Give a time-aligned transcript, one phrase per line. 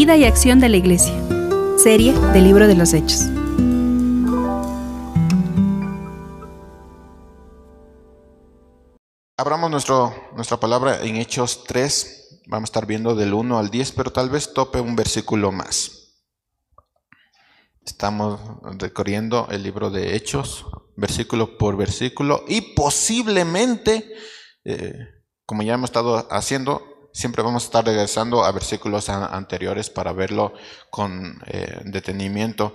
[0.00, 1.12] vida y acción de la Iglesia.
[1.76, 3.26] Serie del Libro de los Hechos.
[9.36, 12.40] Abramos nuestro, nuestra palabra en Hechos 3.
[12.46, 16.14] Vamos a estar viendo del 1 al 10, pero tal vez tope un versículo más.
[17.84, 18.40] Estamos
[18.78, 20.64] recorriendo el libro de Hechos,
[20.96, 24.10] versículo por versículo, y posiblemente,
[24.64, 24.94] eh,
[25.44, 30.54] como ya hemos estado haciendo, siempre vamos a estar regresando a versículos anteriores para verlo
[30.90, 32.74] con eh, detenimiento.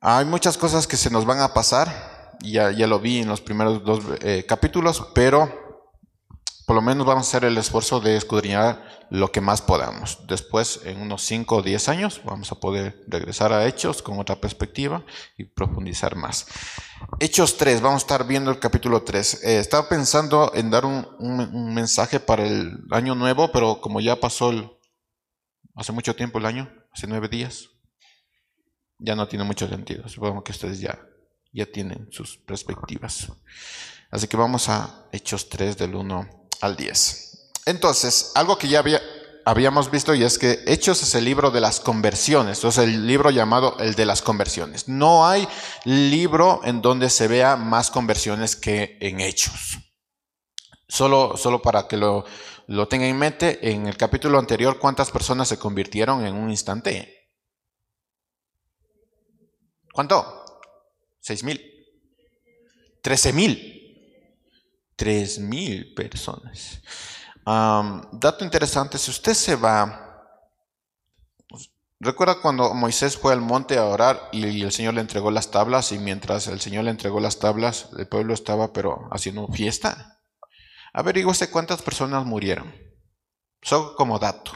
[0.00, 3.40] Hay muchas cosas que se nos van a pasar, ya, ya lo vi en los
[3.40, 5.67] primeros dos eh, capítulos, pero
[6.68, 10.26] por lo menos vamos a hacer el esfuerzo de escudriñar lo que más podamos.
[10.26, 14.38] Después, en unos 5 o 10 años, vamos a poder regresar a Hechos con otra
[14.38, 15.02] perspectiva
[15.38, 16.46] y profundizar más.
[17.20, 19.44] Hechos 3, vamos a estar viendo el capítulo 3.
[19.44, 21.08] Eh, estaba pensando en dar un,
[21.72, 24.78] mensaje para el año nuevo, pero como ya pasó
[25.74, 27.70] hace mucho tiempo el año, hace nueve días,
[28.98, 30.06] ya no tiene mucho sentido.
[30.06, 31.00] Supongo que ustedes ya,
[31.50, 33.32] ya tienen sus perspectivas.
[34.10, 37.28] Así que vamos a Hechos 3 del 1 al 10.
[37.66, 39.02] Entonces, algo que ya había,
[39.44, 43.30] habíamos visto y es que Hechos es el libro de las conversiones, es el libro
[43.30, 44.88] llamado el de las conversiones.
[44.88, 45.48] No hay
[45.84, 49.78] libro en donde se vea más conversiones que en Hechos.
[50.88, 52.24] Solo, solo para que lo,
[52.66, 57.30] lo tengan en mente, en el capítulo anterior, ¿cuántas personas se convirtieron en un instante?
[59.92, 60.44] ¿Cuánto?
[61.20, 61.60] ¿Seis mil?
[63.02, 63.77] ¿Trece mil?
[64.98, 66.82] Tres mil personas.
[67.44, 70.26] dato interesante, si usted se va,
[72.00, 75.92] recuerda cuando Moisés fue al monte a orar y el Señor le entregó las tablas
[75.92, 80.18] y mientras el Señor le entregó las tablas, el pueblo estaba pero haciendo fiesta.
[80.92, 82.74] Averígüese cuántas personas murieron.
[83.62, 84.50] Solo como dato.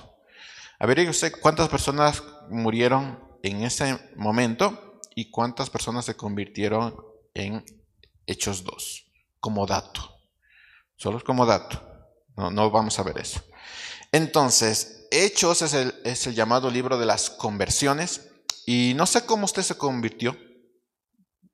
[0.80, 2.20] Averígüese cuántas personas
[2.50, 6.96] murieron en ese momento y cuántas personas se convirtieron
[7.32, 7.64] en
[8.26, 9.04] Hechos 2,
[9.38, 10.11] como dato.
[10.96, 11.80] Solo es como dato.
[12.36, 13.40] No, vamos a ver eso.
[14.10, 18.30] Entonces, Hechos es el, es el llamado libro de las conversiones.
[18.66, 20.36] Y no sé cómo usted se convirtió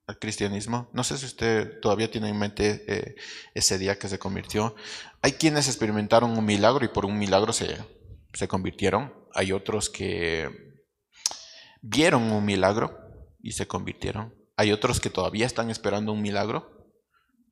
[0.07, 0.89] al cristianismo.
[0.93, 3.15] No sé si usted todavía tiene en mente eh,
[3.53, 4.75] ese día que se convirtió.
[5.21, 7.77] Hay quienes experimentaron un milagro y por un milagro se,
[8.33, 9.13] se convirtieron.
[9.33, 10.49] Hay otros que
[11.81, 12.97] vieron un milagro
[13.41, 14.33] y se convirtieron.
[14.57, 16.91] Hay otros que todavía están esperando un milagro,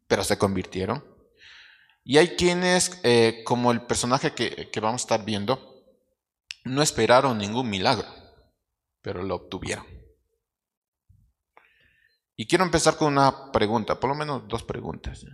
[0.08, 1.06] pero se convirtieron.
[2.10, 5.84] Y hay quienes, eh, como el personaje que, que vamos a estar viendo,
[6.64, 8.08] no esperaron ningún milagro,
[9.02, 9.86] pero lo obtuvieron.
[12.38, 15.26] Y quiero empezar con una pregunta, por lo menos dos preguntas.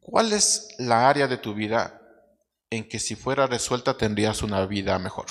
[0.00, 2.02] ¿Cuál es la área de tu vida
[2.70, 5.26] en que si fuera resuelta tendrías una vida mejor?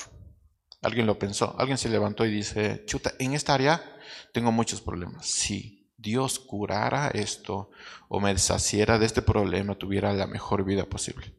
[0.81, 1.57] ¿Alguien lo pensó?
[1.59, 3.97] ¿Alguien se levantó y dice, chuta, en esta área
[4.31, 5.28] tengo muchos problemas?
[5.28, 5.83] Sí.
[6.03, 7.72] Dios curara esto
[8.09, 11.34] o me deshaciera de este problema, tuviera la mejor vida posible.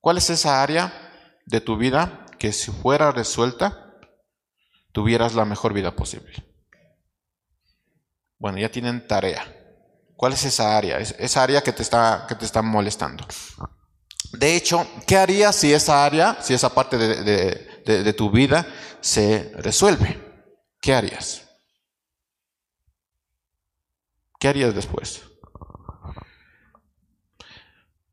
[0.00, 3.94] ¿Cuál es esa área de tu vida que si fuera resuelta,
[4.92, 6.32] tuvieras la mejor vida posible?
[8.38, 9.44] Bueno, ya tienen tarea.
[10.16, 10.98] ¿Cuál es esa área?
[10.98, 13.26] esa área que te está, que te está molestando.
[14.32, 18.66] De hecho, ¿qué harías si esa área, si esa parte de, de tu vida
[19.00, 20.18] se resuelve?
[20.80, 21.43] ¿Qué harías?
[24.44, 25.24] ¿Qué harías después?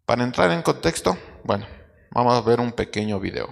[0.05, 1.67] Para entrar en contexto, bueno,
[2.11, 3.49] vamos a ver un pequeño video.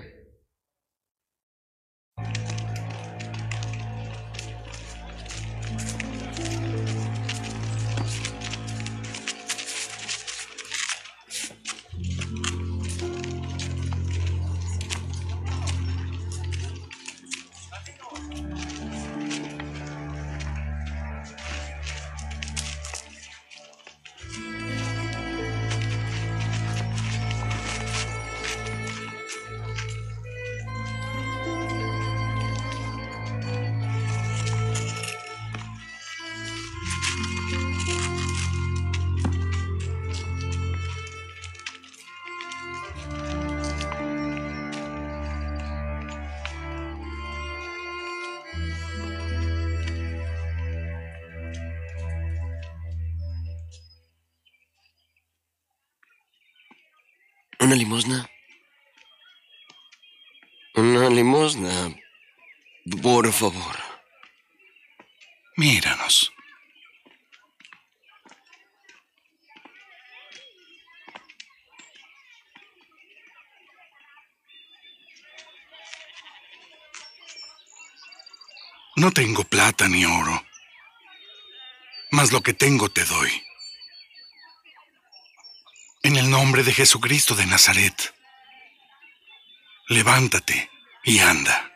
[57.70, 58.28] ¿Una limosna?
[60.74, 61.96] Una limosna.
[63.04, 63.78] Por favor.
[65.56, 66.34] Míranos.
[78.96, 80.44] No tengo plata ni oro,
[82.10, 83.30] mas lo que tengo te doy.
[86.02, 86.32] En el
[86.64, 88.14] de Jesucristo de Nazaret,
[89.88, 90.70] levántate
[91.04, 91.69] y anda.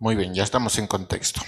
[0.00, 1.42] Muy bien, ya estamos en contexto.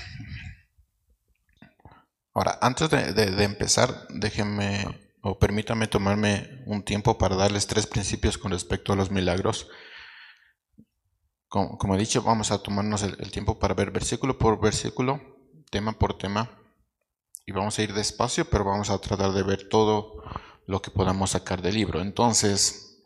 [2.35, 8.53] Ahora, antes de, empezar, déjenme o permítanme tomarme un tiempo para darles tres principios con
[8.53, 9.71] respecto a los milagros.
[11.49, 15.23] Como, he dicho, vamos a tomarnos el, tiempo para ver versículo por versículo,
[15.71, 16.51] tema por tema,
[17.47, 20.23] y vamos a ir despacio, pero vamos a tratar de ver todo
[20.67, 22.03] lo que podamos sacar del libro.
[22.03, 22.99] Entonces,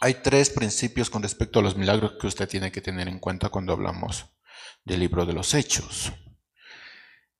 [0.00, 3.50] hay tres principios con respecto a los milagros que usted tiene que tener en cuenta
[3.50, 4.26] cuando hablamos
[4.88, 6.12] del libro de los Hechos.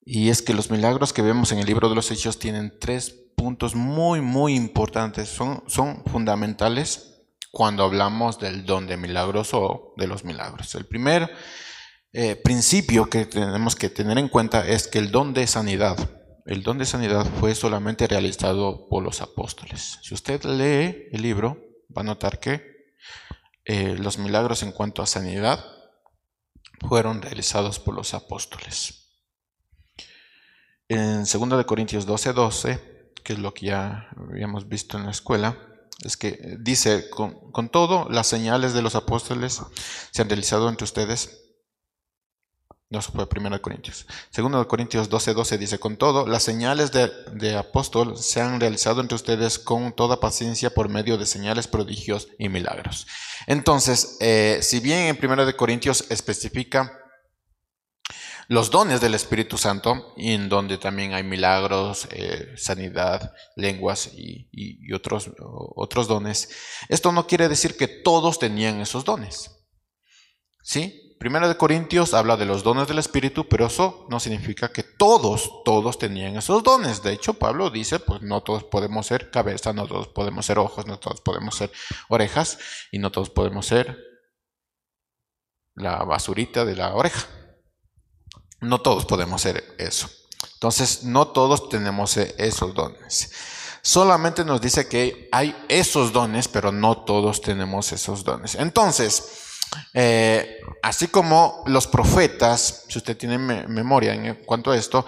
[0.05, 3.15] Y es que los milagros que vemos en el libro de los Hechos tienen tres
[3.37, 10.07] puntos muy, muy importantes, son, son fundamentales cuando hablamos del don de milagros o de
[10.07, 10.75] los milagros.
[10.75, 11.31] El primer
[12.13, 15.97] eh, principio que tenemos que tener en cuenta es que el don de sanidad,
[16.47, 19.99] el don de sanidad fue solamente realizado por los apóstoles.
[20.03, 21.59] Si usted lee el libro,
[21.97, 22.79] va a notar que
[23.65, 25.65] eh, los milagros en cuanto a sanidad
[26.87, 29.07] fueron realizados por los apóstoles.
[30.89, 35.59] En 2 Corintios 12, 12, que es lo que ya habíamos visto en la escuela,
[36.05, 39.61] es que dice, con, con todo, las señales de los apóstoles
[40.13, 41.48] se han realizado entre ustedes
[42.91, 44.07] no, eso fue 1 Corintios.
[44.31, 49.03] Segundo de Corintios 12, 12 dice, con todo, las señales de, apóstol se han realizado
[49.03, 53.07] entre ustedes con toda paciencia por medio de señales, prodigios y milagros.
[53.47, 56.99] Entonces, eh, si bien en 1 de Corintios especifica
[58.49, 64.49] los dones del Espíritu Santo, y en donde también hay milagros, eh, sanidad, lenguas y,
[64.51, 65.31] y otros,
[65.77, 66.49] otros dones,
[66.89, 69.51] esto no quiere decir que todos tenían esos dones.
[70.63, 71.08] ¿Sí?
[71.19, 75.65] Primera de Corintios habla de los dones del Espíritu, pero eso no significa que todos,
[75.65, 77.03] todos tenían esos dones.
[77.03, 80.87] De hecho, Pablo dice, pues no todos podemos ser cabeza, no todos podemos ser ojos,
[80.87, 81.73] no todos podemos ser
[82.09, 82.59] orejas
[82.93, 83.99] y no todos podemos ser
[85.75, 87.27] la basurita de la oreja.
[88.61, 90.09] No todos podemos ser eso.
[90.55, 93.33] Entonces, no todos tenemos e-, esos dones.
[93.83, 98.55] Solamente nos dice que hay esos dones, pero no todos tenemos esos dones.
[98.55, 99.48] Entonces,
[99.95, 105.05] eh, así como los profetas, si usted tiene memoria en cuanto a esto,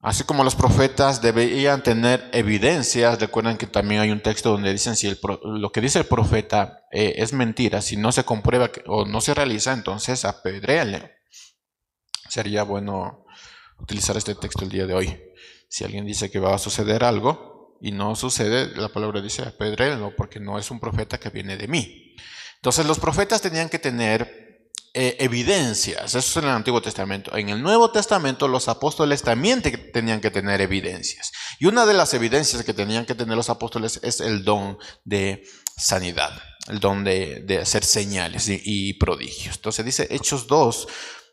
[0.00, 4.96] así como los profetas deberían tener evidencias, recuerden que también hay un texto donde dicen
[4.96, 9.20] si lo que dice el profeta eh, es mentira, si no se comprueba o no
[9.20, 11.12] se realiza, entonces apedréale.
[12.28, 13.26] Sería bueno
[13.78, 15.22] utilizar este texto el día de hoy.
[15.68, 20.14] Si alguien dice que va a suceder algo y no sucede, la palabra dice apedréalo
[20.16, 22.01] porque no es un profeta que viene de mí.
[22.62, 27.36] Entonces los profetas tenían que tener eh, evidencias, eso es en el Antiguo Testamento.
[27.36, 31.32] En el Nuevo Testamento los apóstoles también tenían que tener evidencias.
[31.58, 35.42] Y una de las evidencias que tenían que tener los apóstoles es el don de
[35.76, 39.56] sanidad, el don de, hacer señales y, prodigios.
[39.56, 40.86] Entonces dice Hechos 2,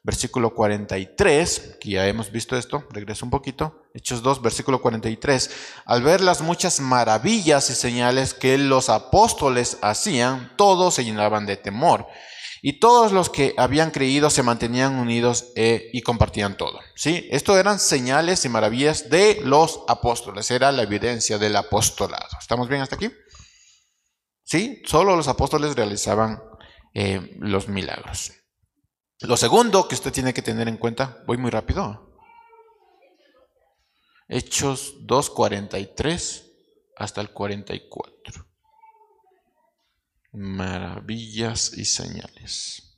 [0.03, 5.51] versículo 43, que ya hemos visto esto, regreso un poquito, Hechos 2, versículo 43,
[5.86, 11.58] al ver las muchas maravillas y señales que los apóstoles hacían, todos se llenaban de
[11.58, 12.08] temor.
[12.62, 16.79] Y todos los que habían creído se mantenían unidos eh, y compartían todo.
[16.94, 17.27] ¿sí?
[17.32, 20.51] Esto eran señales y maravillas de los apóstoles.
[20.51, 22.27] Era la evidencia del apostolado.
[22.38, 23.10] ¿Estamos bien hasta aquí?
[24.44, 26.41] Sí, solo los apóstoles realizaban
[26.94, 28.34] eh, los milagros.
[29.21, 32.17] Lo segundo que usted tiene que tener en cuenta, voy muy rápido.
[34.27, 36.45] Hechos 2.43
[36.95, 38.49] hasta el 44
[40.31, 42.97] maravillas y señales.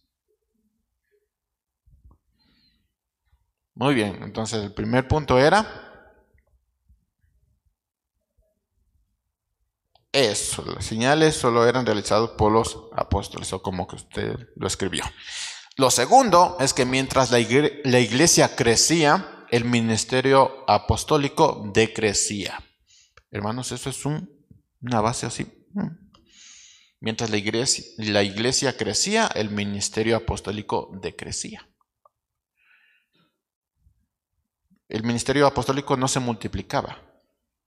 [3.74, 5.88] Muy bien, entonces el primer punto era
[10.12, 15.06] eso, las señales solo eran realizadas por los apóstoles o como que usted lo escribió.
[15.78, 22.64] Lo segundo es que mientras la iglesia crecía, el ministerio apostólico decrecía.
[23.32, 25.48] Hermanos, eso es una base así.
[27.00, 31.68] Mientras la iglesia, la iglesia crecía, el ministerio apostólico decrecía.
[34.88, 37.02] El ministerio apostólico no se multiplicaba.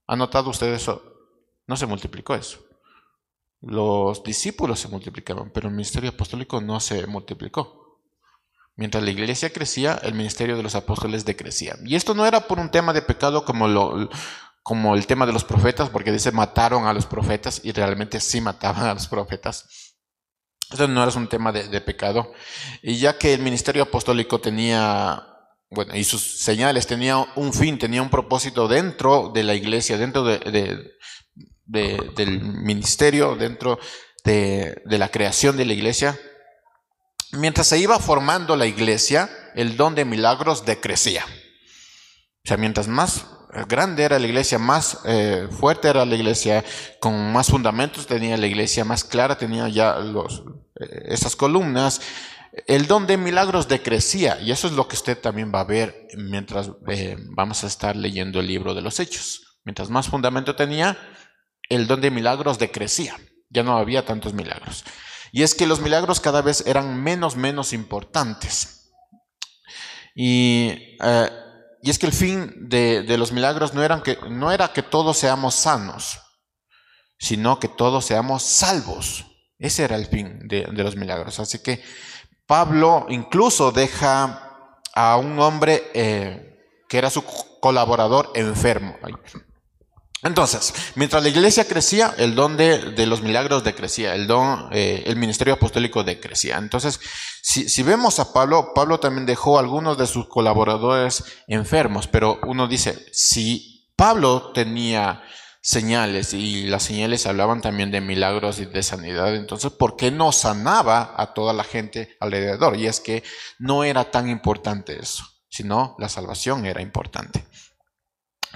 [0.07, 1.03] ¿Ha notado usted eso?
[1.67, 2.63] No se multiplicó eso.
[3.61, 7.84] Los discípulos se multiplicaban, pero el ministerio apostólico no se multiplicó.
[8.77, 11.77] Mientras la iglesia crecía, el ministerio de los apóstoles decrecía.
[11.85, 15.91] Y esto no era por un tema de pecado como el tema de los profetas,
[15.91, 19.95] porque dice mataron a los profetas y realmente sí mataban a los profetas.
[20.73, 22.33] Eso no era un tema de, pecado.
[22.83, 25.25] Y ya que el ministerio apostólico tenía,
[25.71, 30.25] bueno, y sus señales tenía un fin, tenía un propósito dentro de la iglesia, dentro
[30.25, 30.91] de,
[31.65, 33.79] del ministerio, dentro
[34.25, 36.19] de la creación de la iglesia,
[37.37, 41.25] mientras se iba formando la iglesia, el don de milagros decrecía.
[41.27, 43.27] O sea, mientras más
[43.69, 46.65] grande era la iglesia, más eh, fuerte era la iglesia,
[47.01, 50.43] con más fundamentos tenía la iglesia, más clara tenía ya los,
[50.81, 52.01] eh, esas columnas,
[52.67, 54.41] el don de milagros decrecía.
[54.41, 57.97] Y eso es lo que usted también va a ver mientras eh, vamos a estar
[57.97, 59.59] leyendo el libro de los hechos.
[59.65, 60.99] Mientras más fundamento tenía,
[61.69, 63.17] el don de milagros decrecía.
[63.51, 64.85] Ya no había tantos milagros.
[65.35, 68.93] Y es que los milagros cada vez eran menos, menos importantes.
[70.15, 70.97] Y
[71.85, 75.19] y es que el fin de, los milagros no, eran que, no era que todos
[75.19, 76.19] seamos sanos,
[77.19, 79.27] sino que todos seamos salvos.
[79.59, 81.41] Ese era el fin de, los milagros.
[81.41, 81.85] Así que
[82.47, 87.23] Pablo incluso deja a un hombre eh, que era su
[87.61, 88.97] colaborador enfermo.
[90.25, 95.17] Entonces, mientras la iglesia crecía, el don de, los milagros decrecía, el don, eh, el
[95.17, 96.57] ministerio apostólico decrecía.
[96.57, 96.99] Entonces,
[97.43, 102.67] si, vemos a Pablo, Pablo también dejó a algunos de sus colaboradores enfermos, pero uno
[102.67, 105.23] dice, si Pablo tenía
[105.61, 110.33] señales y las señales hablaban también de milagros y de sanidad, entonces, ¿por qué no
[110.33, 112.79] sanaba a toda la gente alrededor?
[112.79, 113.23] Y es que
[113.59, 117.45] no era tan importante eso, sino la salvación era importante.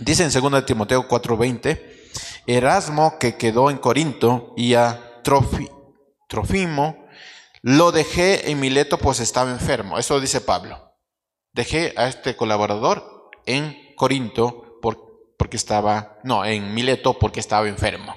[0.00, 1.80] Dice en 2 Timoteo 4:20,
[2.46, 7.08] Erasmo que quedó en Corinto y a Trofimo
[7.62, 9.98] lo dejé en Mileto pues estaba enfermo.
[9.98, 10.94] Eso dice Pablo.
[11.52, 14.64] Dejé a este colaborador en Corinto
[15.38, 18.16] porque estaba, no, en Mileto porque estaba enfermo.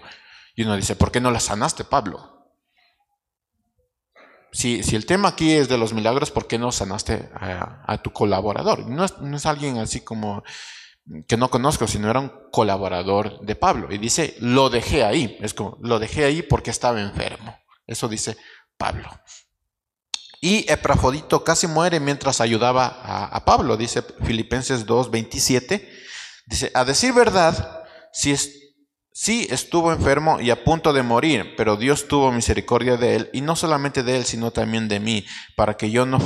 [0.55, 2.49] Y uno dice, ¿por qué no la sanaste, Pablo?
[4.51, 8.11] Si, si el tema aquí es de los milagros, ¿por qué no sanaste a, tu
[8.11, 8.87] colaborador?
[8.87, 10.43] No no es alguien así como
[11.27, 13.91] que no conozco, sino era un colaborador de Pablo.
[13.91, 15.37] Y dice, lo dejé ahí.
[15.41, 17.57] Es como, lo dejé ahí porque estaba enfermo.
[17.87, 18.37] Eso dice
[18.77, 19.09] Pablo.
[20.39, 25.87] Y Eprafodito casi muere mientras ayudaba a, Pablo, dice Filipenses 2, 27.
[26.47, 28.35] Dice, a decir verdad, si
[29.13, 33.41] sí estuvo enfermo y a punto de morir, pero Dios tuvo misericordia de él, y
[33.41, 36.17] no solamente de él, sino también de mí, para que yo no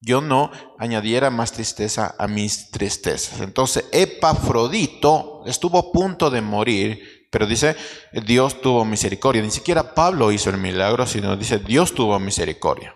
[0.00, 3.40] yo no añadiera más tristeza a mis tristezas.
[3.40, 7.76] Entonces, Epafrodito estuvo a punto de morir, pero dice,
[8.24, 9.42] Dios tuvo misericordia.
[9.42, 12.94] Ni siquiera Pablo hizo el milagro, sino dice, Dios tuvo misericordia.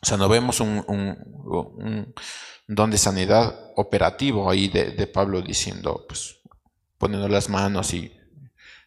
[0.00, 2.14] O sea, no vemos un,
[2.66, 6.40] don de sanidad operativo ahí de, Pablo diciendo, pues,
[6.98, 8.12] poniendo las manos y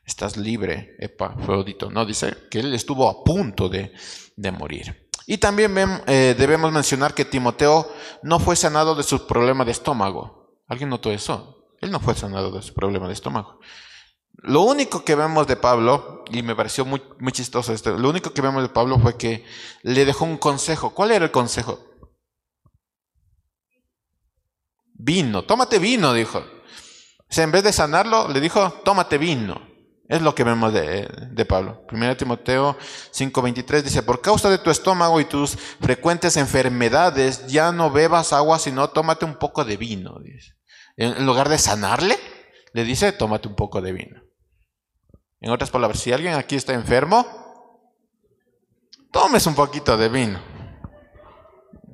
[0.06, 1.90] estás libre, Epafrodito.
[1.90, 3.94] No, dice que él estuvo a punto de,
[4.36, 5.05] de morir.
[5.28, 5.76] Y también
[6.08, 7.92] eh, debemos mencionar que Timoteo
[8.22, 10.60] no fue sanado de su problema de estómago.
[10.68, 11.68] ¿Alguien notó eso?
[11.82, 13.60] Él no fue sanado de su problema de estómago.
[14.38, 18.34] Lo único que vemos de Pablo, y me pareció muy, muy chistoso esto, lo único
[18.34, 19.46] que vemos de Pablo fue que
[19.82, 20.92] le dejó un consejo.
[20.92, 21.80] ¿Cuál era el consejo?
[24.94, 26.40] Vino, tómate vino, dijo.
[26.40, 29.65] O sea, en vez de sanarlo, le dijo, tómate vino.
[30.08, 31.84] Es lo que vemos de, Pablo.
[31.92, 32.78] 1 Timoteo
[33.12, 38.60] 5:23 dice, por causa de tu estómago y tus frecuentes enfermedades, ya no bebas agua,
[38.60, 40.18] sino tómate un poco de vino.
[40.98, 42.20] En lugar de sanarle,
[42.74, 44.22] le dice, tómate un poco de vino.
[45.40, 47.26] En otras palabras, si alguien aquí está enfermo,
[49.12, 50.40] tomes un poquito de vino.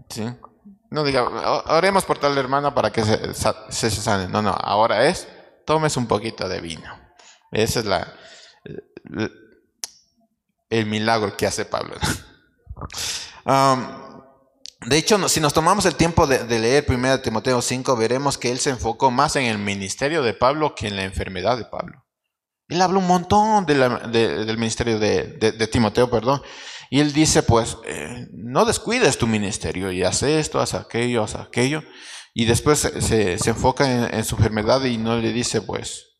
[0.09, 0.25] ¿Sí?
[0.89, 1.23] No diga,
[1.67, 4.27] oremos por tal hermana para que se, se, sane.
[4.27, 5.27] No, no, ahora es,
[5.65, 7.00] tomes un poquito de vino.
[7.51, 8.13] Ese es la,
[10.69, 11.95] el milagro que hace Pablo.
[14.85, 18.59] De hecho, si nos tomamos el tiempo de, leer 1 Timoteo 5, veremos que él
[18.59, 22.03] se enfocó más en el ministerio de Pablo que en la enfermedad de Pablo.
[22.67, 26.41] Él habla un montón del ministerio de, Timoteo, perdón.
[26.89, 31.35] Y él dice, pues, eh, no descuides tu ministerio y haz esto, haz aquello, haz
[31.35, 31.83] aquello.
[32.33, 36.10] Y después se, enfoca en, su enfermedad y no le dice, pues,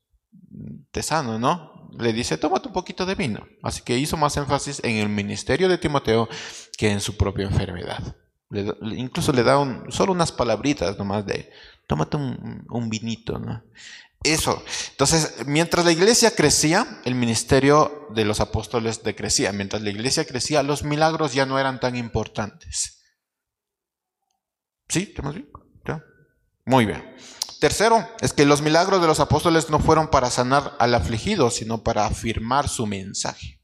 [0.91, 1.89] te sano, ¿no?
[1.99, 3.45] Le dice, tómate un poquito de vino.
[3.61, 6.29] Así que hizo más énfasis en el ministerio de Timoteo
[6.77, 8.15] que en su propia enfermedad.
[8.51, 9.55] incluso le da
[9.89, 11.51] solo unas palabritas nomás de,
[11.87, 13.63] tómate un, vinito, ¿no?
[14.23, 14.63] Eso.
[14.91, 19.51] Entonces, mientras la iglesia crecía, el ministerio de los apóstoles decrecía.
[19.51, 23.01] Mientras la iglesia crecía, los milagros ya no eran tan importantes.
[24.87, 25.07] ¿Sí?
[25.09, 25.35] ¿Estamos?
[26.65, 27.03] Muy bien.
[27.61, 31.83] Tercero, es que los milagros de los apóstoles no fueron para sanar al afligido, sino
[31.83, 33.61] para afirmar su mensaje.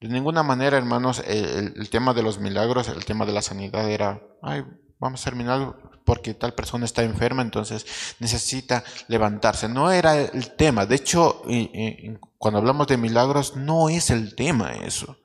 [0.00, 4.22] De ninguna manera, hermanos, el, tema de los milagros, el tema de la sanidad era,
[4.40, 4.64] ay,
[4.98, 5.74] vamos a milagros
[6.06, 7.84] porque tal persona está enferma, entonces
[8.20, 9.68] necesita levantarse.
[9.68, 10.86] No era el tema.
[10.86, 11.42] De hecho,
[12.38, 15.18] cuando hablamos de milagros, no es el tema eso.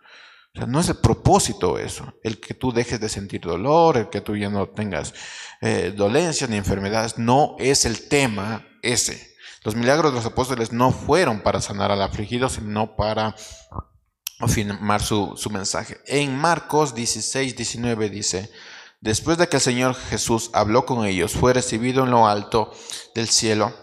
[0.56, 2.14] O sea, no es el propósito eso.
[2.24, 5.14] El que tú dejes de sentir dolor, el que tú ya no tengas
[5.62, 9.36] eh, dolencias ni enfermedades, no es el tema ese.
[9.64, 13.36] Los milagros de los apóstoles no fueron para sanar al afligido, sino para
[14.40, 15.98] afirmar su, su mensaje.
[16.08, 18.50] En Marcos 16, 19 dice,
[19.02, 22.74] Después de que el Señor Jesús habló con ellos, fue recibido en lo alto
[23.16, 23.74] del cielo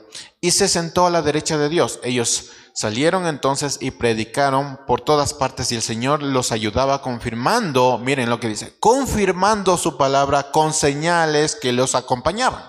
[0.43, 2.01] y se sentó a la derecha de Dios.
[2.03, 8.29] Ellos salieron entonces y predicaron por todas partes y el Señor los ayudaba confirmando, miren
[8.29, 12.63] lo que dice, confirmando su palabra con señales que los acompañaban.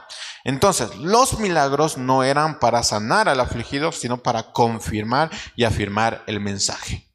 [0.46, 6.40] Entonces, los milagros no eran para sanar al afligido, sino para confirmar y afirmar el
[6.40, 7.12] mensaje.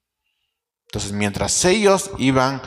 [0.84, 2.60] Entonces, mientras ellos iban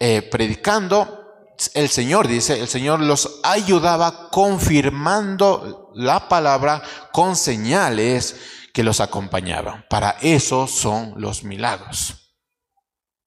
[0.00, 8.84] eh, predicando, el Señor dice, el Señor los ayudaba confirmando la palabra con señales que
[8.84, 9.84] los acompañaban.
[9.90, 12.36] Para eso son los milagros.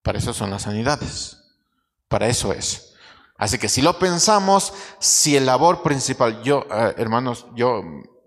[0.02, 1.40] Para eso son las sanidades.
[2.08, 2.94] Para eso es.
[3.38, 7.84] Así que si lo pensamos, si el labor principal, yo, eh, hermanos, yo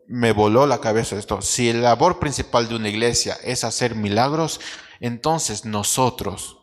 [0.06, 4.60] me voló la cabeza esto, si el labor principal de una iglesia es hacer milagros,
[5.00, 6.58] entonces nosotros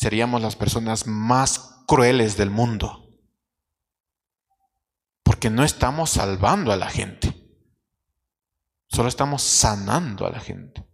[0.00, 3.08] seríamos las personas más crueles del mundo.
[5.22, 7.31] Porque no estamos salvando a la gente.
[8.92, 10.86] Solo estamos sanando a la gente.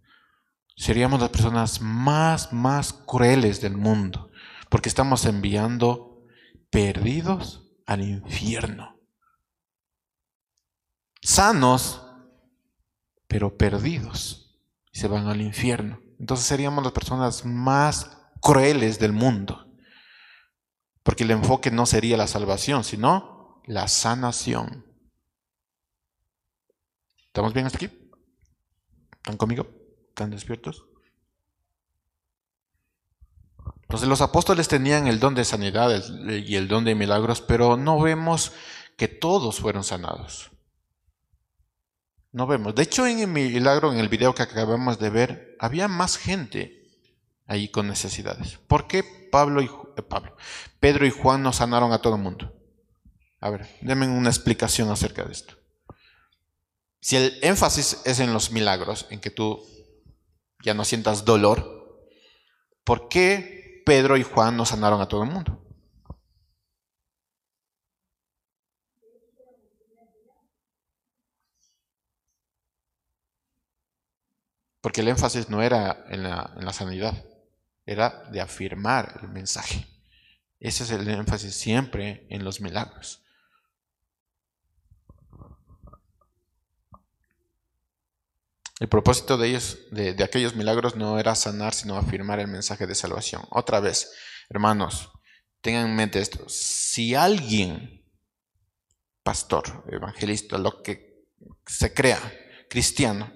[0.77, 4.31] Seríamos las personas más, más crueles del mundo.
[4.69, 6.23] Porque estamos enviando
[6.69, 8.97] perdidos al infierno.
[11.21, 12.01] Sanos,
[13.27, 14.57] pero perdidos.
[14.93, 15.99] Y se van al infierno.
[16.19, 19.67] Entonces seríamos las personas más crueles del mundo.
[21.03, 24.88] Porque el enfoque no sería la salvación, sino la sanación.
[27.39, 27.89] ¿Estamos bien hasta aquí?
[29.13, 29.65] ¿Están conmigo?
[30.09, 30.83] ¿Están despiertos?
[33.83, 37.97] Entonces los apóstoles tenían el don de sanidad y el don de milagros, pero no
[38.01, 38.51] vemos
[38.97, 40.51] que todos fueron sanados.
[42.33, 42.75] No vemos.
[42.75, 46.91] De hecho, en el milagro, en el video que acabamos de ver, había más gente
[47.47, 48.57] ahí con necesidades.
[48.67, 50.35] ¿Por qué Pablo y eh, Pablo,
[50.81, 52.53] Pedro y Juan no sanaron a todo el mundo?
[53.39, 55.58] A ver, denme una explicación acerca de esto.
[57.01, 59.65] Si el énfasis es en los milagros, en que tú
[60.63, 62.07] ya no sientas dolor,
[62.83, 65.65] ¿por qué Pedro y Juan no sanaron a todo el mundo?
[74.81, 77.25] Porque el énfasis no era en la, en la sanidad
[77.89, 79.87] era de afirmar el mensaje.
[80.59, 83.23] Ese es el énfasis siempre en los milagros.
[88.79, 92.95] El propósito de ellos, de, aquellos milagros, no era sanar, sino afirmar el mensaje de
[92.95, 93.43] salvación.
[93.51, 94.13] Otra vez,
[94.49, 95.11] hermanos,
[95.61, 96.45] tengan en mente esto.
[96.47, 98.05] Si alguien
[99.21, 101.27] pastor, evangelista, lo que
[101.67, 102.19] se crea,
[102.69, 103.33] cristiano,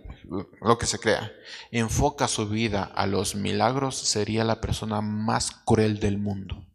[0.61, 1.31] lo que se crea,
[1.71, 6.65] enfoca su vida a los milagros, sería la persona más cruel del mundo.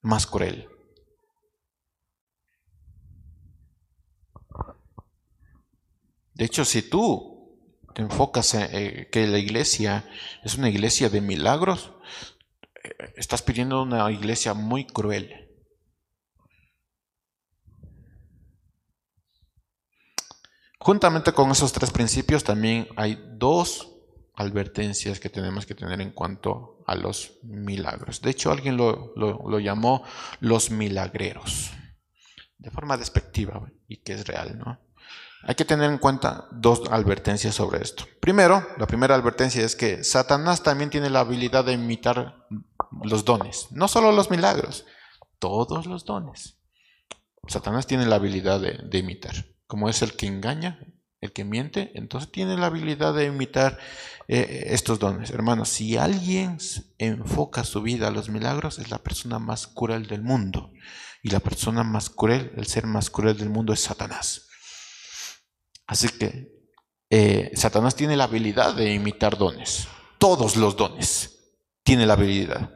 [0.00, 0.68] Más cruel.
[6.38, 7.58] De hecho, si tú
[7.94, 10.08] te enfocas en eh, que la iglesia
[10.44, 11.90] es una iglesia de milagros,
[12.84, 15.50] eh, estás pidiendo una iglesia muy cruel.
[20.78, 23.96] Juntamente con esos tres principios también hay dos
[24.36, 28.22] advertencias que tenemos que tener en cuanto a los milagros.
[28.22, 30.04] De hecho, alguien lo, lo llamó
[30.38, 31.72] los milagreros,
[32.58, 34.87] de forma despectiva y que es real, ¿no?
[35.42, 38.04] Hay que tener en cuenta dos advertencias sobre esto.
[38.20, 42.46] Primero, la primera advertencia es que Satanás también tiene la habilidad de imitar
[43.02, 44.84] los dones, no solo los milagros,
[45.38, 46.56] todos los dones.
[47.46, 49.46] Satanás tiene la habilidad de, imitar.
[49.66, 50.80] Como es el que engaña,
[51.20, 53.78] el que miente, entonces tiene la habilidad de imitar
[54.26, 55.30] eh, estos dones.
[55.30, 56.58] Hermanos, si alguien
[56.98, 60.72] enfoca su vida a los milagros, es la persona más cruel del mundo.
[61.22, 64.47] Y la persona más cruel, el ser más cruel del mundo es Satanás.
[65.88, 66.52] Así que
[67.10, 69.88] eh, Satanás tiene la habilidad de imitar dones.
[70.18, 72.70] Todos los dones tiene la habilidad.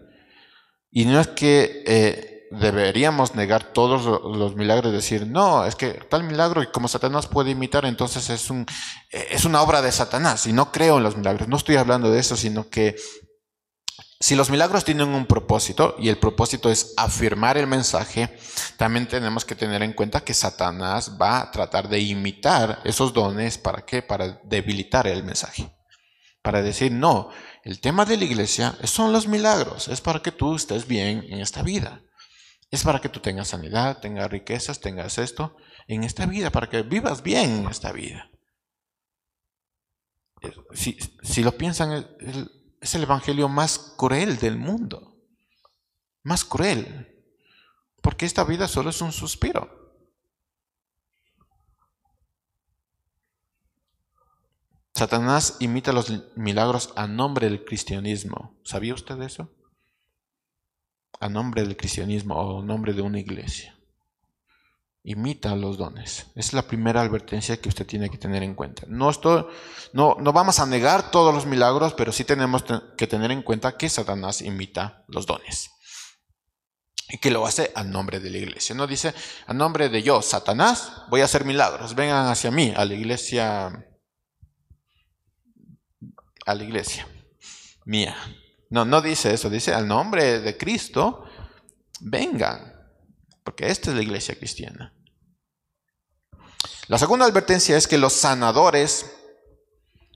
[0.91, 5.93] Y no es que eh, deberíamos negar todos los milagros y decir, no, es que
[6.09, 8.67] tal milagro y como Satanás puede imitar, entonces es, un,
[9.11, 10.47] eh, es una obra de Satanás.
[10.47, 11.49] Y no creo en los milagros.
[11.49, 12.97] No estoy hablando de eso, sino que
[14.23, 18.39] si los milagros tienen un propósito y el propósito es afirmar el mensaje,
[18.77, 23.59] también tenemos que tener en cuenta que Satanás va a tratar de imitar esos dones
[23.59, 24.01] para qué?
[24.01, 25.77] Para debilitar el mensaje.
[26.41, 27.31] Para decir, no,
[27.65, 31.41] el tema de la iglesia son los milagros, es para que tú estés bien en
[31.41, 32.01] esta vida.
[32.71, 35.57] Es para que tú tengas sanidad, tengas riquezas, tengas esto
[35.89, 38.31] en esta vida, para que vivas bien en esta vida.
[40.75, 45.17] Si, si lo piensan, el, es el evangelio más cruel del mundo.
[46.25, 47.09] Más cruel.
[48.03, 49.81] Porque esta vida solo es un suspiro.
[54.95, 58.61] Satanás imita los milagros a nombre del cristianismo.
[58.65, 59.49] ¿Sabía usted eso?
[61.21, 63.79] A nombre del cristianismo o a nombre de una iglesia
[65.05, 66.27] imita los dones.
[66.35, 68.85] Es la primera advertencia que usted tiene que tener en cuenta.
[68.87, 69.47] No, estoy,
[69.93, 72.65] no, no vamos a negar todos los milagros, pero sí tenemos
[72.97, 75.71] que tener en cuenta que Satanás imita los dones.
[77.09, 78.75] Y que lo hace a nombre de la iglesia.
[78.75, 79.13] No dice,
[79.47, 81.95] a nombre de yo, Satanás, voy a hacer milagros.
[81.95, 83.87] Vengan hacia mí, a la iglesia,
[86.47, 87.07] a la iglesia
[87.85, 88.17] mía.
[88.71, 91.25] No, no dice eso, dice al nombre de Cristo,
[92.01, 92.72] vengan
[93.45, 94.95] porque esta es la iglesia cristiana.
[96.89, 99.15] La segunda advertencia es que los sanadores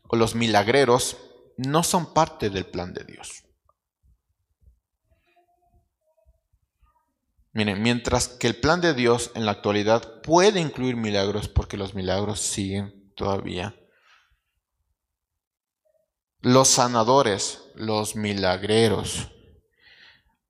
[0.09, 1.17] o los milagreros
[1.57, 3.45] no son parte del plan de Dios.
[7.53, 11.95] Miren, mientras que el plan de Dios en la actualidad puede incluir milagros porque los
[11.95, 13.75] milagros siguen todavía.
[16.43, 19.31] Los sanadores, los milagreros,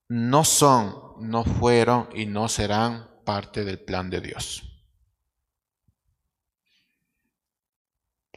[0.08, 4.62] no son no fueron y no serán parte del plan de Dios.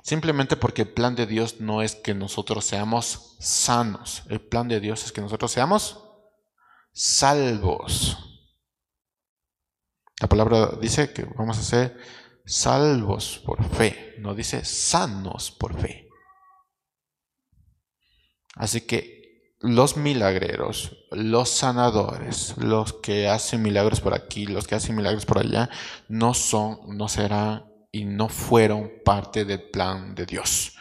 [0.01, 4.23] Simplemente porque el plan de Dios no es que nosotros seamos sanos.
[4.29, 6.03] El plan de Dios es que nosotros seamos
[6.93, 8.17] salvos.
[10.19, 11.97] La palabra dice que vamos a ser
[12.45, 14.15] salvos por fe.
[14.19, 16.09] No dice sanos por fe.
[18.55, 19.18] Así que
[19.61, 25.39] los milagreros, los sanadores, los que hacen milagros por aquí, los que hacen milagros por
[25.39, 25.69] allá,
[26.07, 30.75] no son, no serán y no fueron parte del plan de Dios.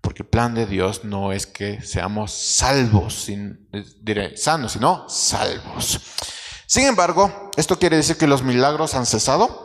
[0.00, 3.68] Porque el plan de Dios no es que seamos salvos, sin,
[4.00, 6.00] diré sanos, sino salvos.
[6.66, 9.63] Sin embargo, ¿esto quiere decir que los milagros han cesado?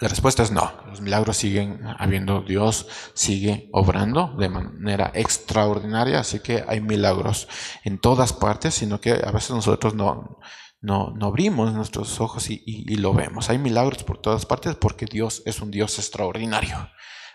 [0.00, 0.72] La respuesta es no.
[0.88, 7.46] Los milagros siguen habiendo, Dios sigue obrando de manera extraordinaria, así que hay milagros
[7.84, 10.40] en todas partes, sino que a veces nosotros no,
[10.80, 13.50] no, abrimos nuestros ojos y, y, lo vemos.
[13.50, 16.90] Hay milagros por todas partes porque Dios es un Dios extraordinario.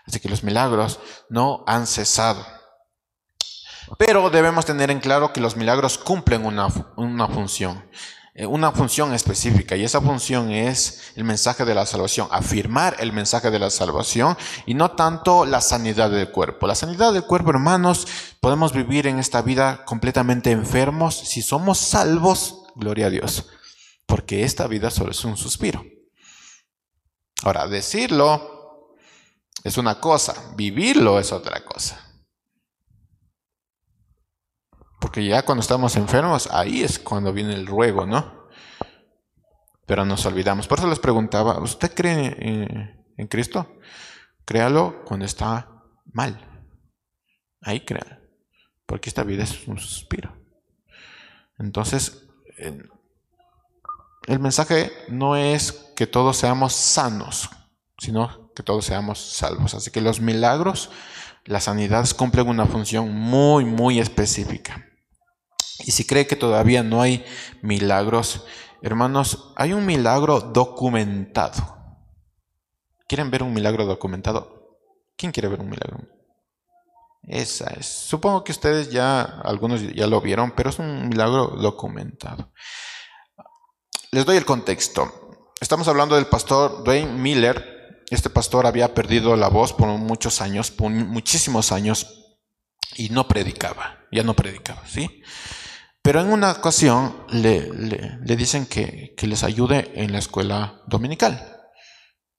[0.06, 2.44] Así que los milagros no han cesado.
[3.98, 7.84] Pero debemos tener en claro que los milagros cumplen una, una función.
[8.32, 13.12] Eh, una función específica y esa función es el mensaje de la salvación, afirmar el
[13.12, 16.68] mensaje de la salvación y no tanto la sanidad del cuerpo.
[16.68, 18.06] La sanidad del cuerpo, hermanos,
[18.40, 23.48] podemos vivir en esta vida completamente enfermos si somos salvos, gloria a Dios,
[24.06, 25.84] porque esta vida solo es un suspiro.
[27.42, 28.96] Ahora, decirlo
[29.64, 32.09] es una cosa, vivirlo es otra cosa.
[35.00, 38.48] Porque ya cuando estamos enfermos, ahí es cuando viene el ruego, ¿no?
[39.86, 40.68] Pero nos olvidamos.
[40.68, 42.36] Por eso les preguntaba, ¿usted cree
[43.16, 43.78] en, Cristo?
[44.44, 45.68] Créalo cuando está
[46.12, 46.38] mal.
[47.62, 48.18] Ahí créalo.
[48.86, 50.36] Porque esta vida es un suspiro.
[51.58, 57.48] Entonces, el mensaje no es que todos seamos sanos,
[57.98, 59.74] sino que todos seamos salvos.
[59.74, 60.90] Así que los milagros,
[61.46, 64.89] las sanidades cumplen una función muy, muy específica.
[65.84, 67.24] Y si cree que todavía no hay
[67.62, 68.44] milagros,
[68.82, 71.80] hermanos, hay un milagro documentado.
[73.08, 74.78] ¿Quieren ver un milagro documentado?
[75.16, 75.98] ¿Quién quiere ver un milagro?
[77.22, 77.86] Esa es.
[77.86, 82.52] Supongo que ustedes ya, algunos ya lo vieron, pero es un milagro documentado.
[84.12, 85.48] Les doy el contexto.
[85.60, 88.04] Estamos hablando del pastor Dwayne Miller.
[88.10, 92.34] Este pastor había perdido la voz por muchos años, por muchísimos años,
[92.96, 95.22] y no predicaba, ya no predicaba, ¿sí?
[96.02, 101.60] Pero en una ocasión le, dicen que, que, les ayude en la escuela dominical.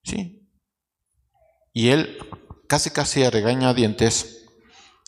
[0.04, 0.50] ¿Sí?
[1.74, 2.17] Y él,
[2.67, 4.45] casi casi a regañadientes,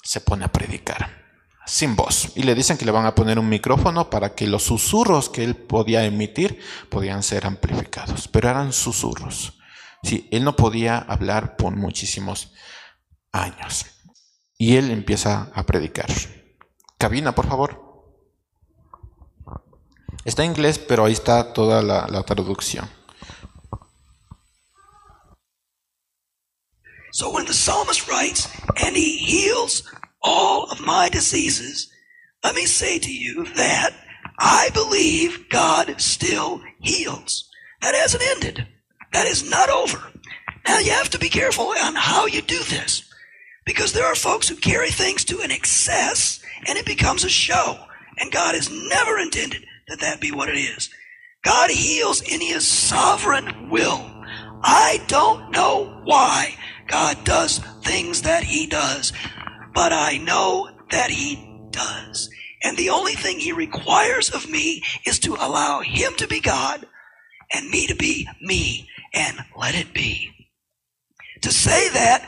[0.03, 1.23] se pone a predicar,
[1.65, 2.33] sin voz.
[2.35, 5.43] Y le dicen que le van a poner un micrófono para que los susurros que
[5.43, 8.27] él podía emitir podían ser amplificados.
[8.27, 9.57] Pero eran susurros.
[10.03, 12.53] Sí, él no podía hablar por muchísimos
[13.31, 13.85] años.
[14.57, 16.09] Y él empieza a predicar.
[16.97, 17.82] Cabina, por favor.
[20.25, 22.89] Está en inglés, pero ahí está toda la, la traducción.
[27.11, 28.49] So when the psalmist writes,
[28.83, 29.83] and he heals
[30.21, 31.91] all of my diseases,
[32.43, 33.91] let me say to you that
[34.39, 37.49] I believe God still heals.
[37.81, 38.67] That hasn't ended.
[39.11, 39.99] That is not over.
[40.67, 43.03] Now you have to be careful on how you do this.
[43.65, 47.77] Because there are folks who carry things to an excess and it becomes a show.
[48.17, 50.89] And God has never intended that that be what it is.
[51.43, 54.01] God heals in his sovereign will.
[54.63, 56.55] I don't know why
[56.87, 59.11] God does things that he does,
[59.73, 62.29] but I know that he does.
[62.63, 66.87] And the only thing he requires of me is to allow him to be God
[67.53, 70.31] and me to be me and let it be.
[71.41, 72.25] To say that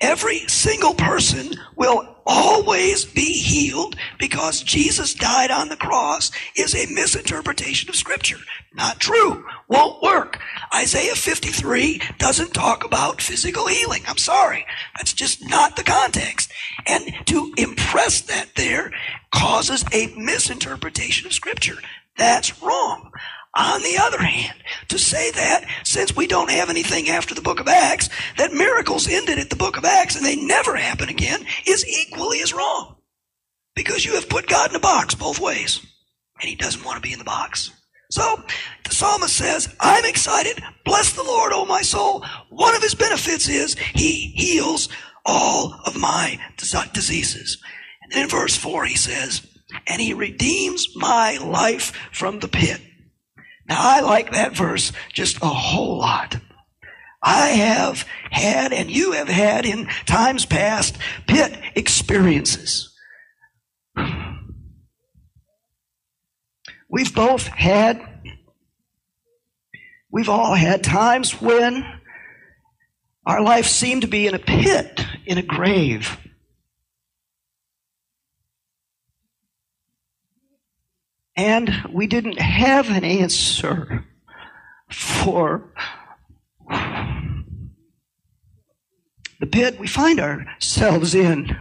[0.00, 6.92] every single person will always be healed because Jesus died on the cross is a
[6.92, 8.38] misinterpretation of scripture.
[8.74, 9.44] Not true.
[9.68, 10.40] Won't work.
[10.74, 14.02] Isaiah 53 doesn't talk about physical healing.
[14.06, 14.66] I'm sorry.
[14.96, 16.52] That's just not the context.
[16.86, 18.92] And to impress that there
[19.32, 21.76] causes a misinterpretation of scripture.
[22.18, 23.12] That's wrong.
[23.56, 27.58] On the other hand, to say that since we don't have anything after the book
[27.58, 31.44] of Acts, that miracles ended at the book of Acts and they never happen again
[31.66, 32.96] is equally as wrong.
[33.74, 35.80] Because you have put God in a box both ways.
[36.38, 37.70] And he doesn't want to be in the box.
[38.10, 38.42] So
[38.84, 40.62] the psalmist says, I'm excited.
[40.84, 42.24] Bless the Lord, O my soul.
[42.50, 44.90] One of his benefits is he heals
[45.24, 46.38] all of my
[46.92, 47.58] diseases.
[48.02, 49.46] And then in verse 4 he says,
[49.86, 52.80] and he redeems my life from the pit.
[53.68, 56.36] Now, I like that verse just a whole lot.
[57.22, 62.94] I have had, and you have had in times past, pit experiences.
[66.88, 68.00] We've both had,
[70.08, 71.84] we've all had times when
[73.26, 76.16] our life seemed to be in a pit, in a grave.
[81.36, 84.04] And we didn't have an answer
[84.90, 85.70] for
[89.38, 91.54] the pit we find ourselves in.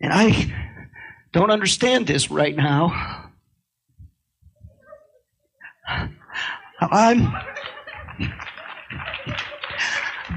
[0.00, 0.54] And I
[1.32, 3.32] don't understand this right now.
[6.80, 7.32] I'm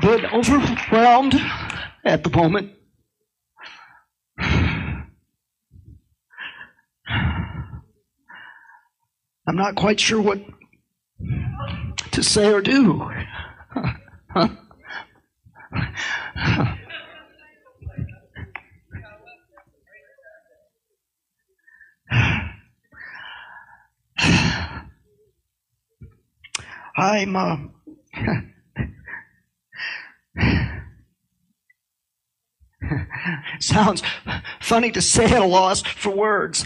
[0.01, 1.39] but overwhelmed
[2.03, 2.73] at the moment.
[9.47, 10.39] I'm not quite sure what
[12.11, 13.09] to say or do.
[26.97, 27.57] I'm uh,
[33.59, 34.03] sounds
[34.61, 36.65] funny to say at a loss for words.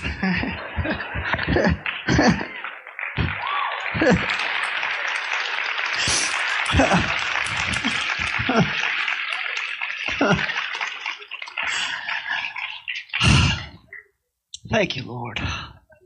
[14.70, 15.40] Thank you, Lord.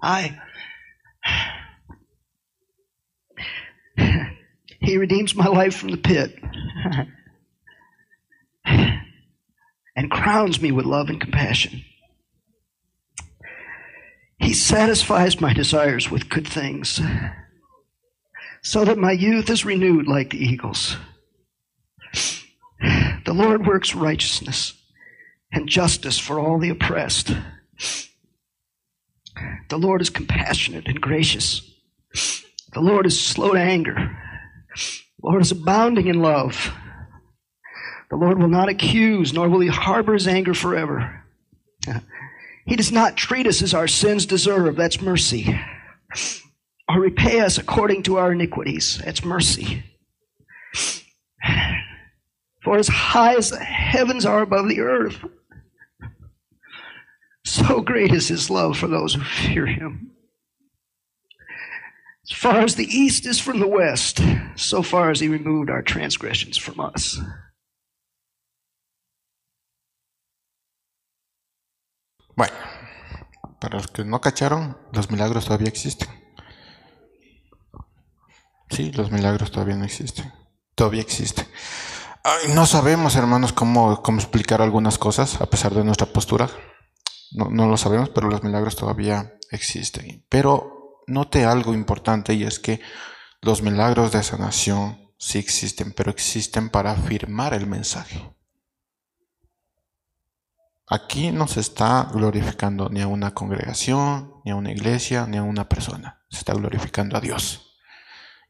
[0.02, 0.38] I.
[4.80, 6.34] He redeems my life from the pit
[9.98, 11.84] and crowns me with love and compassion.
[14.40, 17.02] He satisfies my desires with good things
[18.62, 20.96] so that my youth is renewed like the eagles.
[22.80, 24.74] The Lord works righteousness
[25.52, 27.36] and justice for all the oppressed.
[29.70, 31.74] The Lord is compassionate and gracious.
[32.74, 33.96] The Lord is slow to anger.
[33.96, 36.72] The Lord is abounding in love.
[38.10, 41.24] The Lord will not accuse, nor will he harbor his anger forever.
[42.66, 44.76] He does not treat us as our sins deserve.
[44.76, 45.60] That's mercy.
[46.90, 49.02] Or repay us according to our iniquities.
[49.04, 49.84] That's mercy.
[52.64, 55.24] For as high as the heavens are above the earth,
[57.46, 60.12] so great is his love for those who fear him.
[62.30, 64.20] As far as the east is from the west,
[64.56, 67.18] so far as he removed our transgressions from us.
[72.38, 72.54] Bueno,
[73.60, 76.08] para los que no cacharon, los milagros todavía existen.
[78.70, 80.32] Sí, los milagros todavía no existen.
[80.76, 81.48] Todavía existen.
[82.54, 86.48] No sabemos, hermanos, cómo, cómo explicar algunas cosas, a pesar de nuestra postura.
[87.32, 90.24] No, no lo sabemos, pero los milagros todavía existen.
[90.30, 92.82] Pero note algo importante y es que
[93.42, 98.37] los milagros de sanación sí existen, pero existen para afirmar el mensaje.
[100.90, 105.44] Aquí no se está glorificando ni a una congregación, ni a una iglesia, ni a
[105.44, 106.24] una persona.
[106.30, 107.78] Se está glorificando a Dios.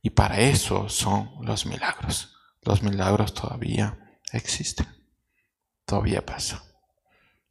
[0.03, 2.35] Y para eso son los milagros.
[2.61, 3.97] Los milagros todavía
[4.31, 4.85] existen.
[5.85, 6.63] Todavía pasa.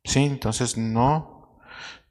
[0.05, 1.59] Sí, entonces no,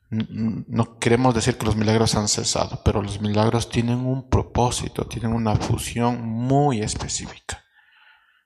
[0.10, 5.32] no queremos decir que los milagros han cesado, pero los milagros tienen un propósito, tienen
[5.32, 7.64] una función muy específica.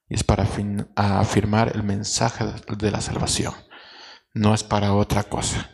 [0.07, 0.47] Y es para
[0.95, 3.55] afirmar el mensaje de la salvación
[4.33, 5.71] no es para otra cosa.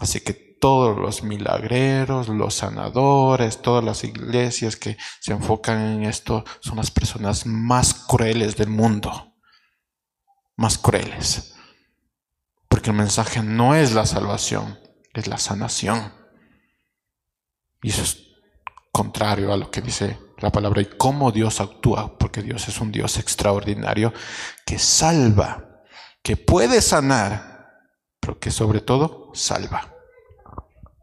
[0.00, 6.44] Así que todos los milagreros, los sanadores, todas las iglesias que se enfocan en esto
[6.60, 9.34] son las personas más crueles del mundo.
[10.56, 11.54] Más crueles.
[12.68, 14.78] Porque el mensaje no es la salvación,
[15.14, 16.12] es la sanación.
[17.82, 18.18] Y eso es
[18.92, 22.92] contrario a lo que dice la palabra y cómo Dios actúa, porque Dios es un
[22.92, 24.12] Dios extraordinario
[24.64, 25.82] que salva,
[26.22, 27.51] que puede sanar
[28.22, 29.96] pero que sobre todo salva.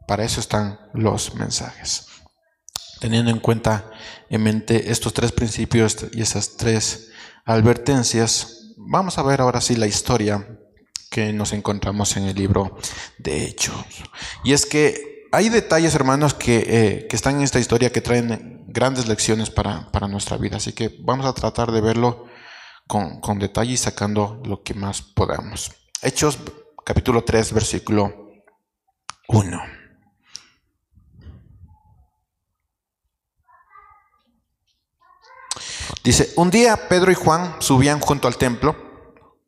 [0.08, 2.08] Para eso están los mensajes.
[3.01, 3.91] Teniendo en cuenta
[4.29, 7.12] en mente estos tres principios y esas tres
[7.45, 10.47] advertencias, vamos a ver ahora sí la historia
[11.12, 12.77] que nos encontramos en el libro
[13.17, 13.75] de Hechos.
[14.45, 18.63] Y es que hay detalles, hermanos, que, eh, que están en esta historia que traen
[18.67, 20.58] grandes lecciones para, para, nuestra vida.
[20.58, 22.27] Así que vamos a tratar de verlo
[22.88, 25.71] con, con detalle y sacando lo que más podamos.
[26.01, 26.39] Hechos
[26.89, 28.32] capítulo 3, versículo
[29.28, 29.62] 1.
[36.04, 38.75] Dice, un día Pedro y Juan subían junto al templo,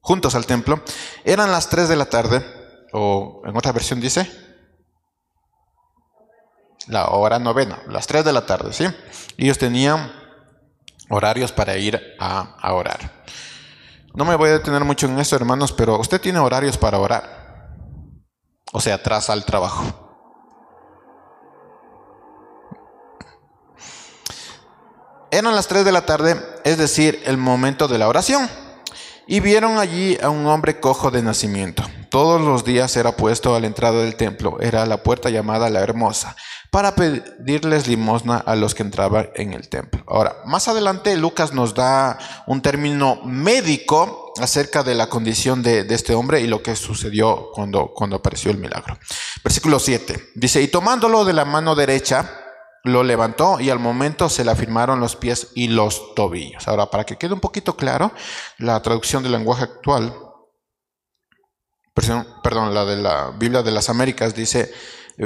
[0.02, 0.84] juntos al templo,
[1.24, 2.46] eran las 3 de la tarde,
[2.94, 4.32] o en otra versión dice,
[6.86, 8.86] la hora novena, las 3 de la tarde, ¿sí?
[9.38, 10.12] Ellos tenían
[11.10, 13.24] horarios para ir a, a orar.
[14.14, 17.76] No me voy a detener mucho en esto, hermanos, pero usted tiene horarios para orar.
[18.74, 19.84] O sea, atrás al trabajo.
[25.32, 28.50] Eran las 3 de la tarde, es decir, el momento de la oración.
[29.28, 31.84] Y vieron allí a un hombre cojo de nacimiento.
[32.10, 35.80] Todos los días era puesto a la entrada del templo, era la puerta llamada la
[35.80, 36.36] hermosa,
[36.72, 40.04] para pedirles limosna a los que entraban en el templo.
[40.08, 42.18] Ahora, más adelante Lucas nos da
[42.48, 47.92] un término médico acerca de la condición de, este hombre y lo que sucedió cuando,
[47.94, 48.98] cuando apareció el milagro.
[49.44, 52.38] Versículo 7 dice, y tomándolo de la mano derecha,
[52.86, 56.70] lo levantó y al momento se le afirmaron los pies y los tobillos.
[56.70, 58.14] Ahora, para que quede un poquito claro,
[58.58, 60.16] la traducción del lenguaje actual,
[61.94, 64.74] perdón, la de la Biblia de las Américas dice,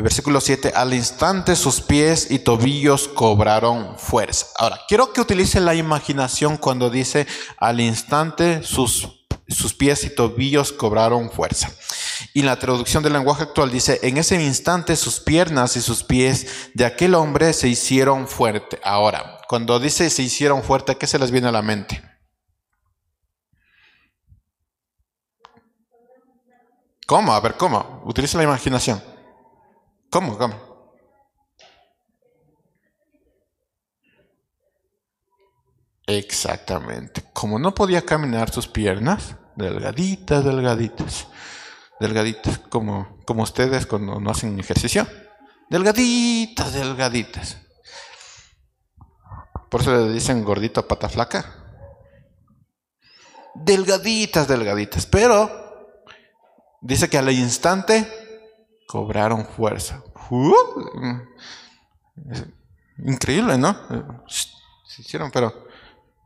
[0.01, 4.47] versículo 7, al instante sus pies y tobillos cobraron fuerza.
[4.57, 7.27] Ahora, quiero que utilice la imaginación cuando dice
[7.57, 11.71] al instante sus, sus pies y tobillos cobraron fuerza.
[12.33, 16.71] Y la traducción del lenguaje actual dice, en ese instante sus piernas y sus pies
[16.73, 18.79] de aquel hombre se hicieron fuerte.
[18.83, 22.03] Ahora, cuando dice se hicieron fuerte, ¿qué se les viene a la mente?
[27.07, 27.33] ¿Cómo?
[27.33, 28.01] A ver, ¿cómo?
[28.03, 29.14] Utiliza la imaginación.
[30.10, 30.38] ¿Cómo?
[30.38, 30.76] ¿Cómo?
[36.08, 37.24] Exactamente.
[37.34, 41.28] Como no podía caminar sus piernas, delgaditas, delgaditas,
[41.99, 45.08] delgaditas, como, como ustedes cuando no hacen ejercicio.
[45.70, 47.58] Delgaditas, delgaditas.
[49.70, 51.64] Por eso le dicen gordito pata flaca.
[53.56, 55.08] Delgaditas, delgaditas.
[55.08, 55.99] Pero
[56.82, 58.24] dice que al instante
[58.88, 60.03] cobraron fuerza.
[60.29, 60.55] Uh,
[63.05, 63.75] increíble, ¿no?
[64.27, 65.65] Se hicieron, pero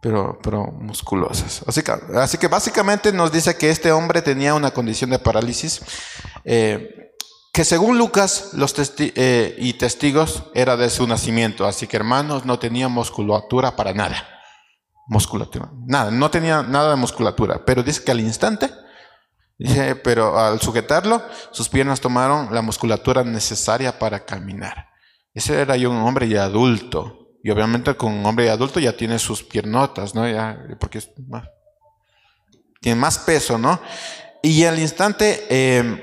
[0.02, 1.64] pero, pero musculosas.
[1.68, 5.82] Así que, así que básicamente nos dice que este hombre tenía una condición de parálisis
[6.46, 7.14] eh,
[7.52, 11.66] que según Lucas los eh, y testigos era de su nacimiento.
[11.66, 14.28] Así que hermanos, no tenía musculatura para nada.
[15.08, 17.66] Musculatura, nada, no tenía nada de musculatura.
[17.66, 18.70] Pero dice que al instante,
[19.60, 24.90] dice, pero al sujetarlo, sus piernas tomaron la musculatura necesaria para caminar.
[25.34, 27.20] Ese era yo un hombre ya adulto.
[27.44, 30.28] Y obviamente con un hombre adulto ya tiene sus piernotas, ¿no?
[30.28, 31.02] Ya, porque
[32.82, 33.80] tiene más peso, ¿no?
[34.42, 36.02] Y al instante em,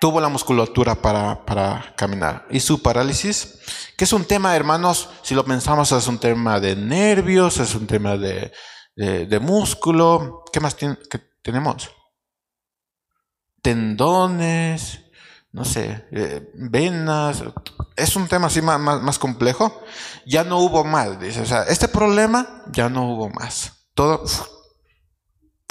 [0.00, 2.46] tuvo la musculatura para, para, caminar.
[2.50, 3.58] Y su parálisis,
[3.96, 7.86] que es un tema, hermanos, si lo pensamos, es un tema de nervios, es un
[7.86, 8.52] tema de,
[8.94, 10.44] de, músculo.
[10.52, 10.76] ¿Qué más
[11.42, 11.90] tenemos?
[13.62, 15.00] Tendones,
[15.52, 17.42] no sé, eh, venas,
[17.96, 19.82] es un tema así más, más, complejo.
[20.26, 23.72] Ya no hubo más, dice, o sea, este problema ya no hubo más.
[23.94, 24.24] Todo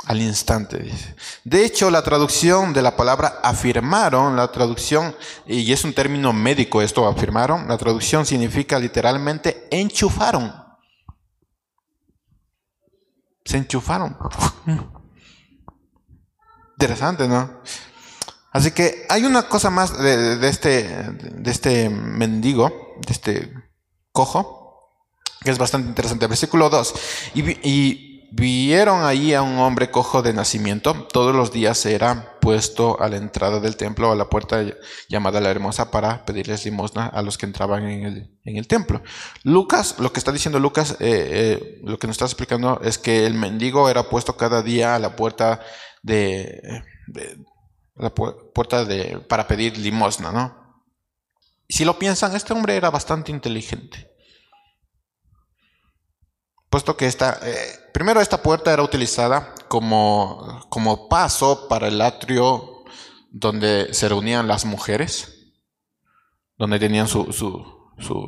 [0.07, 1.15] al instante, dice.
[1.43, 5.15] De hecho, la traducción de la palabra afirmaron, la traducción,
[5.45, 10.53] y es un término médico esto, afirmaron, la traducción significa literalmente enchufaron.
[13.43, 14.17] Se enchufaron.
[16.77, 17.61] Interesante, ¿no?
[18.51, 23.53] Así que hay una cosa más de, este, de este mendigo, de este
[24.11, 24.93] cojo,
[25.41, 26.27] que es bastante interesante.
[26.27, 26.93] Versículo 2.
[27.33, 31.07] Y, vieron ahí a un hombre cojo de nacimiento.
[31.13, 34.65] Todos los días era puesto a la entrada del templo, a la puerta
[35.07, 39.01] llamada la hermosa, para pedirles limosna a los que entraban en el, en el templo.
[39.43, 43.25] Lucas, lo que está diciendo Lucas, eh, eh, lo que nos está explicando es que
[43.25, 45.61] el mendigo era puesto cada día a la puerta
[46.03, 46.83] de
[47.95, 50.83] la puerta de, para pedir limosna, ¿no?
[51.69, 54.11] Si lo piensan, este hombre era bastante inteligente.
[56.69, 62.83] Puesto que esta, eh, primero esta puerta era utilizada como, como paso para el atrio
[63.31, 65.53] donde se reunían las mujeres,
[66.57, 67.65] donde tenían su, su,
[67.99, 68.27] su,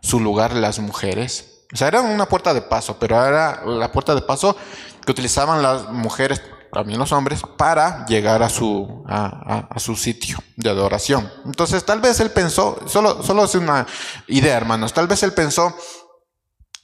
[0.00, 1.66] su lugar las mujeres.
[1.72, 4.56] O sea, era una puerta de paso, pero era la puerta de paso
[5.04, 6.42] que utilizaban las mujeres
[6.72, 11.30] también los hombres, para llegar a su, a, su sitio de adoración.
[11.44, 13.86] Entonces, tal vez él pensó, solo, solo es una
[14.26, 15.74] idea, hermanos, tal vez él pensó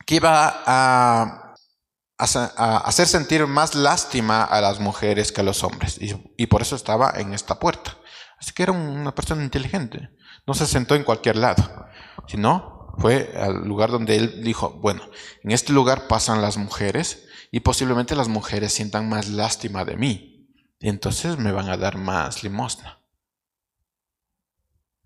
[0.07, 1.41] que iba a,
[2.17, 6.77] hacer sentir más lástima a las mujeres que a los hombres, y, y por eso
[6.77, 7.97] estaba en esta puerta.
[8.39, 10.11] Así que era una persona inteligente,
[10.47, 11.87] no se sentó en cualquier lado,
[12.27, 15.03] sino fue al lugar donde él dijo, bueno,
[15.43, 20.51] en este lugar pasan las mujeres, y posiblemente las mujeres sientan más lástima de mí.
[20.81, 22.99] Y entonces me van a dar más limosna.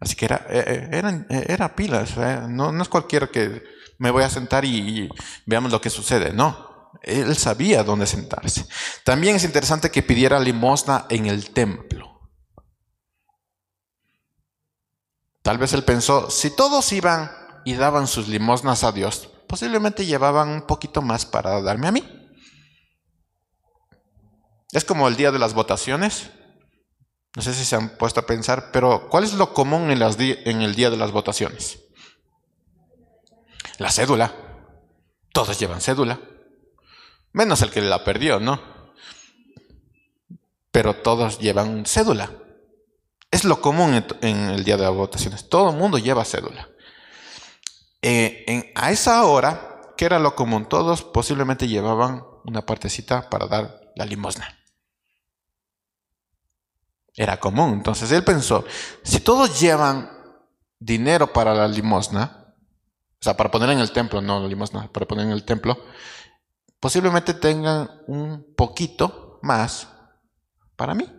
[0.00, 2.16] Así que era, eh, eh, eh, era, pilas.
[2.48, 3.62] No, no, es cualquiera que
[3.98, 5.10] me voy a sentar y,
[5.44, 6.32] veamos lo que sucede.
[6.32, 6.90] No.
[7.02, 8.66] Él sabía dónde sentarse.
[9.04, 12.30] También es interesante que pidiera limosna en el templo.
[15.42, 17.30] Tal vez él pensó, si todos iban
[17.66, 22.17] y daban sus limosnas a Dios, posiblemente llevaban un poquito más para darme a mí.
[24.72, 26.30] Es como el día de las votaciones.
[27.36, 30.62] No sé si se han puesto a pensar, pero ¿cuál es lo común en, en
[30.62, 31.80] el día de las votaciones?
[33.78, 34.34] La cédula.
[35.32, 36.20] Todos llevan cédula.
[37.32, 38.60] Menos el que la perdió, ¿no?
[40.70, 42.30] Pero todos llevan cédula.
[43.30, 45.48] Es lo común en el día de las votaciones.
[45.48, 46.68] Todo el mundo lleva cédula.
[48.02, 50.66] Eh, a esa hora, ¿qué era lo común?
[50.66, 54.57] Todos posiblemente llevaban una partecita para dar la limosna
[57.18, 57.74] era común.
[57.74, 58.64] Entonces él pensó,
[59.02, 60.10] si todos llevan
[60.78, 62.54] dinero para la limosna,
[63.20, 65.76] o sea, para poner en el templo, no la limosna, para poner en el templo,
[66.78, 69.88] posiblemente tengan un poquito más
[70.76, 71.12] para mí.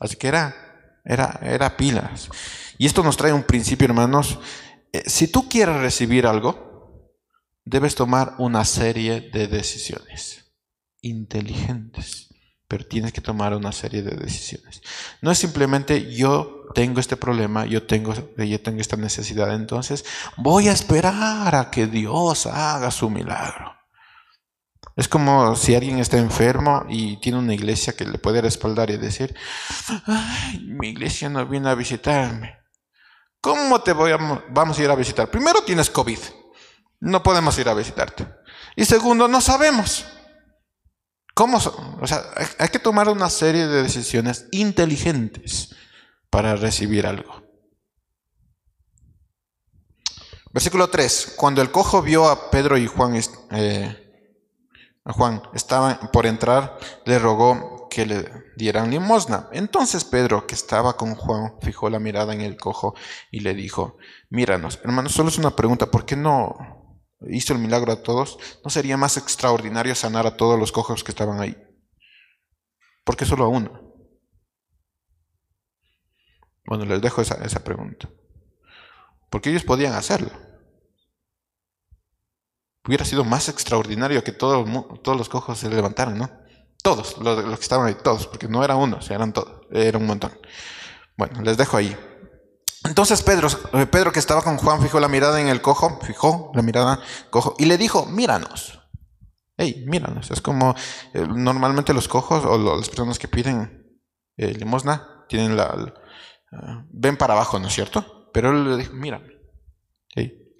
[0.00, 2.30] Así que era, era, era pilas.
[2.78, 4.38] Y esto nos trae un principio, hermanos.
[4.92, 7.12] Eh, si tú quieres recibir algo,
[7.64, 10.54] debes tomar una serie de decisiones
[11.02, 12.25] inteligentes,
[12.68, 14.82] pero tienes que tomar una serie de decisiones.
[15.20, 20.04] No es simplemente yo tengo este problema, yo tengo, yo tengo esta necesidad, entonces
[20.36, 23.76] voy a esperar a que Dios haga su milagro.
[24.96, 28.96] Es como si alguien está enfermo y tiene una iglesia que le puede respaldar y
[28.96, 29.36] decir,
[30.06, 32.56] Ay, mi iglesia no viene a visitarme.
[33.42, 34.16] ¿Cómo te voy a,
[34.48, 35.30] vamos a ir a visitar?
[35.30, 36.18] Primero tienes COVID,
[37.00, 38.26] no podemos ir a visitarte.
[38.74, 40.06] Y segundo, no sabemos.
[41.36, 41.58] ¿Cómo?
[42.00, 42.24] O sea,
[42.58, 45.76] hay que tomar una serie de decisiones inteligentes
[46.30, 47.42] para recibir algo.
[50.50, 51.34] Versículo 3.
[51.36, 53.20] Cuando el cojo vio a Pedro y Juan,
[53.50, 54.24] eh,
[55.04, 58.24] a Juan estaban por entrar, le rogó que le
[58.56, 59.50] dieran limosna.
[59.52, 62.94] Entonces Pedro, que estaba con Juan, fijó la mirada en el cojo
[63.30, 63.98] y le dijo,
[64.30, 66.75] míranos, hermanos, solo es una pregunta, ¿por qué no
[67.28, 68.38] hizo el milagro a todos?
[68.64, 71.56] ¿No sería más extraordinario sanar a todos los cojos que estaban ahí?
[73.04, 73.86] ¿Por qué solo a uno?
[76.66, 78.08] Bueno, les dejo esa, esa pregunta.
[79.30, 80.30] Porque ellos podían hacerlo.
[82.86, 84.68] Hubiera sido más extraordinario que todos,
[85.02, 86.30] todos los cojos se levantaran, ¿no?
[86.82, 90.06] Todos, los, los, que estaban ahí, todos, porque no era uno, eran todos, era un
[90.06, 90.32] montón.
[91.16, 91.96] Bueno, les dejo ahí.
[92.86, 96.50] Entonces Pedro, eh, Pedro que estaba con Juan, fijó la mirada en el cojo, fijó
[96.54, 98.80] la mirada cojo y le dijo, míranos.
[99.56, 100.30] Hey, míranos.
[100.30, 100.74] Es como
[101.14, 104.00] eh, normalmente los cojos o las personas que piden
[104.36, 105.94] eh, limosna tienen la,
[106.90, 108.30] ven para abajo, ¿no es cierto?
[108.32, 109.36] Pero él le dijo, mírame.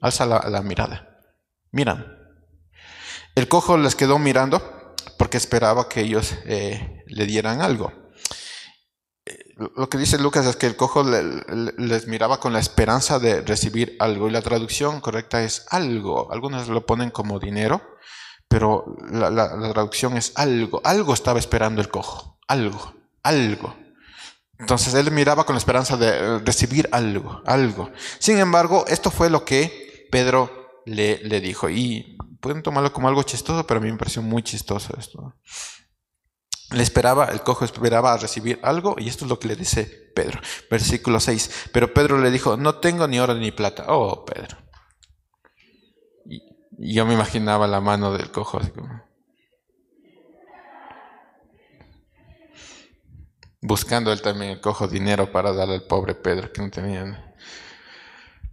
[0.01, 1.21] Alza la, mirada.
[1.73, 2.07] Miran.
[3.35, 7.93] El cojo les quedó mirando porque esperaba que ellos eh, le dieran algo.
[9.57, 13.97] Lo que dice Lucas es que el cojo les miraba con la esperanza de recibir
[14.01, 16.31] algo y la traducción correcta es algo.
[16.31, 17.81] Algunos lo ponen como dinero,
[18.49, 20.83] pero la, la traducción es algo.
[20.85, 22.39] Algo estaba esperando el cojo.
[22.47, 22.95] Algo.
[23.23, 23.75] Algo.
[24.59, 27.91] Entonces él miraba con la esperanza de eh, recibir algo, algo.
[28.19, 31.69] Sin embargo, esto fue lo que Pedro le, le dijo.
[31.69, 35.35] Y pueden tomarlo como algo chistoso, pero a mí me pareció muy chistoso esto.
[36.77, 40.41] Le esperaba, el cojo esperaba recibir algo, y esto es lo que le dice Pedro.
[40.71, 41.71] Versículo 6.
[41.73, 43.87] Pero Pedro le dijo, no tengo ni oro ni plata.
[43.89, 44.59] Oh, Pedro.
[46.79, 49.07] Y yo me imaginaba la mano del cojo así como...
[53.63, 57.35] buscando él también el cojo dinero para darle al pobre Pedro que no tenía.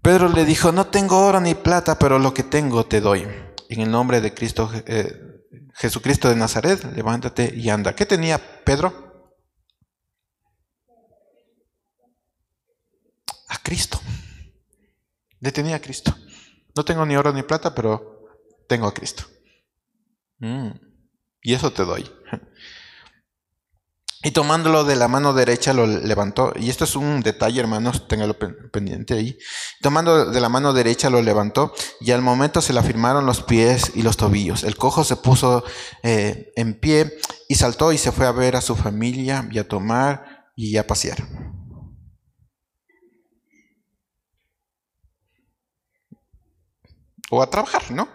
[0.02, 3.28] Pedro le dijo, no tengo oro ni plata, pero lo que tengo te doy.
[3.70, 5.33] En el nombre de Cristo, eh,
[5.74, 7.96] Jesucristo de Nazaret, levántate y anda.
[7.96, 9.34] ¿Qué tenía Pedro?
[13.48, 14.00] A Cristo.
[15.40, 16.16] Le tenía a Cristo.
[16.76, 18.28] No tengo ni oro ni plata, pero
[18.68, 19.24] tengo a Cristo.
[20.40, 20.72] Mm.
[21.42, 22.10] Y eso te doy.
[24.26, 26.54] Y tomándolo de la mano derecha lo levantó.
[26.56, 28.38] Y esto es un detalle, hermanos, téngalo
[28.72, 29.38] pendiente ahí.
[29.82, 33.92] Tomando de la mano derecha lo levantó y al momento se le afirmaron los pies
[33.96, 34.64] y los tobillos.
[34.64, 35.66] El cojo se puso
[36.04, 37.20] eh, en pie
[37.50, 40.88] y saltó y se fue a ver a su familia y a tomar y a
[40.88, 41.18] pasear.
[47.30, 48.08] O a trabajar, ¿no?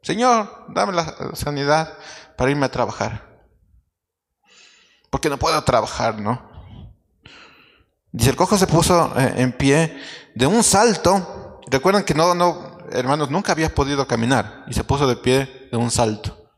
[0.00, 1.92] Señor, dame la sanidad
[2.38, 3.35] para irme a trabajar
[5.16, 6.46] porque no puedo trabajar, ¿no?
[8.12, 9.98] Dice, el cojo se puso eh, en pie
[10.34, 11.62] de un salto.
[11.70, 15.76] Recuerden que no, no, hermanos, nunca había podido caminar y se puso de pie de
[15.78, 16.50] un salto.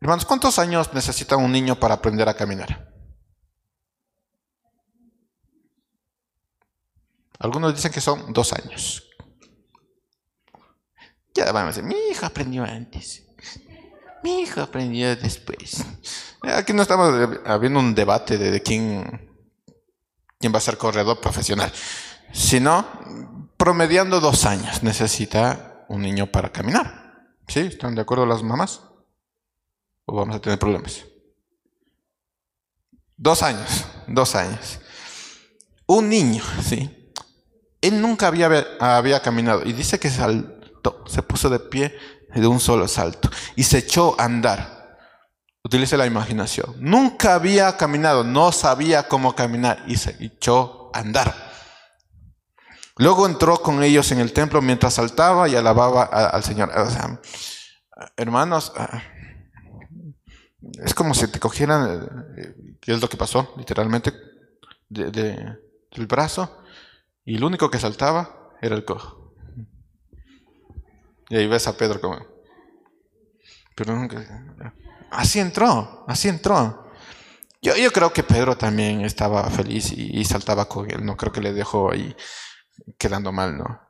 [0.00, 2.94] Hermanos, ¿cuántos años necesita un niño para aprender a caminar?
[7.40, 9.10] Algunos dicen que son dos años.
[11.34, 13.24] Ya van a decir, mi hija aprendió antes.
[14.22, 15.84] Mi hijo aprendió después.
[16.42, 19.30] Aquí no estamos habiendo un debate de quién,
[20.38, 21.72] quién va a ser corredor profesional,
[22.32, 22.86] sino
[23.56, 27.02] promediando dos años necesita un niño para caminar.
[27.48, 27.60] ¿Sí?
[27.60, 28.82] ¿Están de acuerdo las mamás?
[30.04, 31.04] ¿O vamos a tener problemas?
[33.16, 34.80] Dos años, dos años.
[35.86, 37.12] Un niño, ¿sí?
[37.80, 38.48] Él nunca había,
[38.80, 41.96] había caminado y dice que saltó, se puso de pie
[42.40, 44.98] de un solo salto y se echó a andar.
[45.64, 46.74] Utilice la imaginación.
[46.78, 51.34] Nunca había caminado, no sabía cómo caminar y se echó a andar.
[52.96, 56.70] Luego entró con ellos en el templo mientras saltaba y alababa al Señor.
[58.16, 59.02] hermanos, ah,
[60.84, 64.12] Es como si te cogieran, eh, que es lo que pasó, literalmente,
[64.88, 65.58] de- de-
[65.90, 66.62] del brazo,
[67.24, 69.21] y el único que saltaba era el cojo.
[71.32, 72.18] Y ahí ves a Pedro como...
[73.74, 74.22] Pero nunca...
[75.10, 76.90] Así entró, así entró.
[77.62, 81.40] Yo, yo creo que Pedro también estaba feliz y, saltaba con él, no creo que
[81.40, 82.14] le dejó ahí
[82.98, 83.80] quedando mal, ¿no?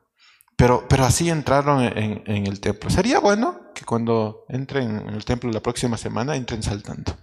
[0.55, 2.89] Pero, pero así entraron en, en el templo.
[2.89, 7.17] Sería bueno que cuando entren en el templo la próxima semana entren saltando.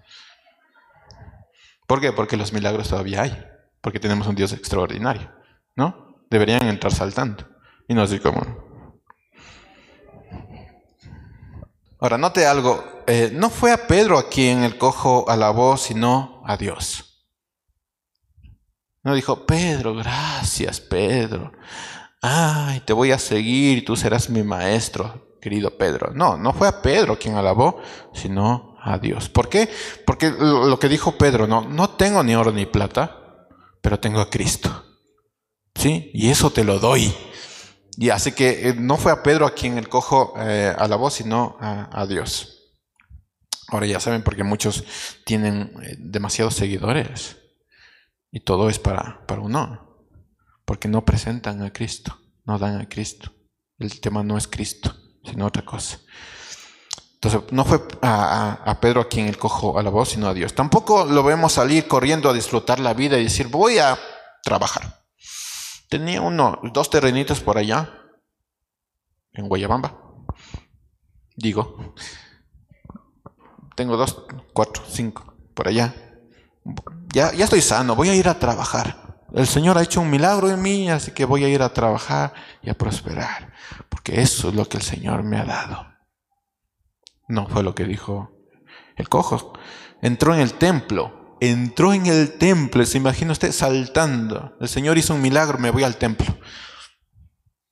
[1.86, 2.12] ¿Por qué?
[2.12, 3.42] Porque los milagros todavía hay.
[3.80, 5.32] Porque tenemos un Dios extraordinario,
[5.76, 6.26] ¿no?
[6.28, 7.48] Deberían entrar saltando.
[7.88, 8.69] Y no así como...
[12.00, 13.02] Ahora, note algo.
[13.06, 17.26] eh, no fue a Pedro a quien el cojo alabó, sino a Dios.
[19.02, 21.52] No dijo, Pedro, gracias, Pedro.
[22.22, 26.12] Ay, te voy a seguir, tú serás mi maestro, querido Pedro.
[26.14, 27.80] No, no fue a Pedro quien alabó,
[28.12, 29.28] sino a Dios.
[29.28, 29.68] ¿Por qué?
[30.06, 33.48] Porque lo que dijo Pedro, no, no tengo ni oro ni plata,
[33.80, 34.84] pero tengo a Cristo.
[35.74, 36.10] ¿Sí?
[36.12, 37.14] Y eso te lo doy.
[37.96, 41.56] Y así que eh, no fue a Pedro a quien el cojo eh, alabó, sino
[41.60, 42.56] a, Dios.
[43.68, 44.84] Ahora ya saben, porque muchos
[45.24, 47.36] tienen eh, demasiados seguidores.
[48.32, 50.06] Y todo es para, para uno.
[50.64, 53.32] Porque no presentan a Cristo, no dan a Cristo.
[53.78, 55.98] El tema no es Cristo, sino otra cosa.
[57.14, 60.54] Entonces, no fue a, a- a Pedro a quien el cojo alabó, sino a Dios.
[60.54, 63.98] Tampoco lo vemos salir corriendo a disfrutar la vida y decir, voy a
[64.42, 64.99] trabajar.
[65.90, 67.90] Tenía uno, dos terrenitos por allá,
[69.32, 69.98] en Guayabamba.
[71.36, 71.94] Digo,
[73.74, 75.92] tengo dos, cuatro, cinco, por allá.
[77.12, 79.18] Ya, ya estoy sano, voy a ir a trabajar.
[79.34, 82.34] El Señor ha hecho un milagro en mí, así que voy a ir a trabajar
[82.62, 83.52] y a prosperar,
[83.88, 85.86] porque eso es lo que el Señor me ha dado.
[87.26, 88.30] No fue lo que dijo
[88.94, 89.54] el cojo.
[90.02, 94.56] Entró en el templo, entró en el templo, se imagina usted saltando.
[94.60, 96.38] El Señor hizo un milagro, me voy al templo.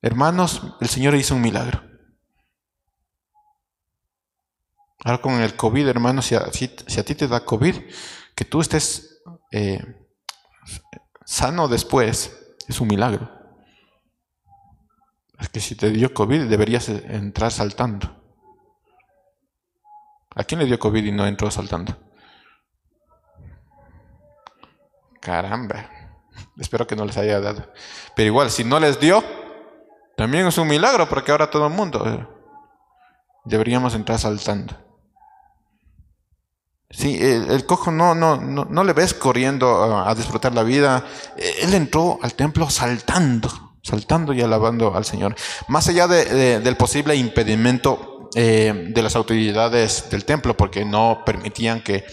[0.00, 1.82] Hermanos, el Señor hizo un milagro.
[5.04, 7.76] Ahora con el COVID, hermanos, si a, ti te da COVID,
[8.34, 9.80] que tú estés eh,
[11.24, 13.30] sano después, es un milagro.
[15.38, 18.16] Es que si te dio COVID, deberías entrar saltando.
[20.34, 22.07] ¿A quién le dio COVID y no entró saltando?
[25.20, 25.90] Caramba.
[26.58, 27.72] Espero que no les haya dado.
[28.14, 29.22] Pero igual, si no les dio,
[30.16, 32.26] también es un milagro porque ahora todo el mundo eh,
[33.44, 34.76] deberíamos entrar saltando.
[36.90, 41.04] Sí, el, cojo no, no, no, no le ves corriendo a, disfrutar la vida.
[41.36, 43.50] Eh, Él entró al templo saltando,
[43.82, 45.34] saltando y alabando al Señor.
[45.68, 51.82] Más allá de- del posible impedimento eh, de las autoridades del templo, porque no permitían
[51.82, 52.06] que,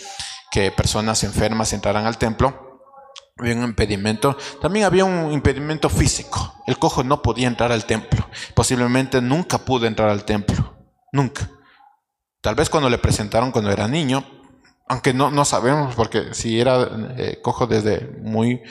[0.51, 2.64] que personas enfermas entraran al templo,
[3.37, 4.37] había un impedimento.
[4.61, 6.63] También había un impedimento físico.
[6.67, 8.27] El cojo no podía entrar al templo.
[8.53, 10.75] Posiblemente nunca pudo entrar al templo.
[11.11, 11.49] Nunca.
[12.41, 14.23] Tal vez cuando le presentaron cuando era niño,
[14.87, 18.61] aunque no, no sabemos, porque si era eh, cojo desde muy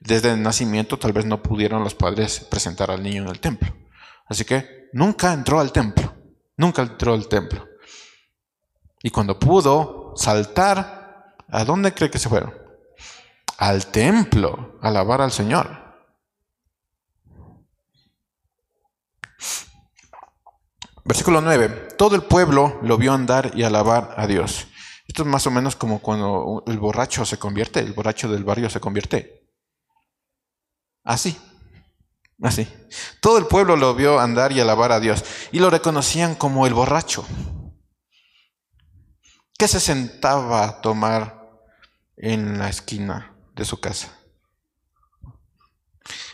[0.00, 3.72] desde el nacimiento, tal vez no pudieron los padres presentar al niño en el templo.
[4.26, 6.14] Así que nunca entró al templo.
[6.56, 7.68] Nunca entró al templo.
[9.02, 12.59] Y cuando pudo saltar, ¿a dónde cree que se fueron?
[13.60, 15.68] Al templo, alabar al Señor.
[21.04, 21.68] Versículo 9.
[21.98, 24.66] Todo el pueblo lo vio andar y alabar a Dios.
[25.06, 28.70] Esto es más o menos como cuando el borracho se convierte, el borracho del barrio
[28.70, 29.46] se convierte.
[31.04, 31.38] Así,
[32.40, 32.66] así.
[33.20, 36.72] Todo el pueblo lo vio andar y alabar a Dios y lo reconocían como el
[36.72, 37.26] borracho,
[39.58, 41.60] que se sentaba a tomar
[42.16, 43.29] en la esquina
[43.60, 44.08] de su casa.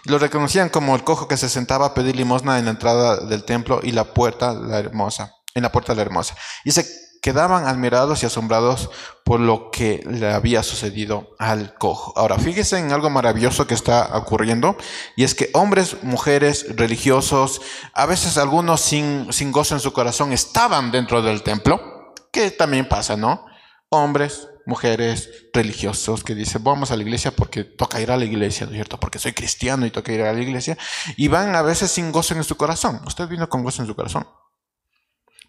[0.04, 3.44] Lo reconocían como el cojo que se sentaba a pedir limosna en la entrada del
[3.44, 6.36] templo y la puerta la hermosa, en la puerta de la hermosa.
[6.64, 6.86] Y se
[7.20, 8.88] quedaban admirados y asombrados
[9.24, 12.12] por lo que le había sucedido al cojo.
[12.16, 14.76] Ahora, fíjese en algo maravilloso que está ocurriendo,
[15.16, 17.60] y es que hombres, mujeres, religiosos,
[17.92, 22.88] a veces algunos sin, sin gozo en su corazón, estaban dentro del templo, que también
[22.88, 23.44] pasa, ¿no?
[23.88, 28.66] Hombres, mujeres, religiosos que dicen, vamos a la iglesia porque toca ir a la iglesia,
[28.66, 28.98] ¿no es cierto?
[28.98, 30.76] Porque soy cristiano y toca ir a la iglesia,
[31.16, 33.00] y van a veces sin gozo en su corazón.
[33.06, 34.26] ¿Usted vino con gozo en su corazón?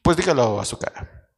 [0.03, 1.30] Pues dígalo a su cara.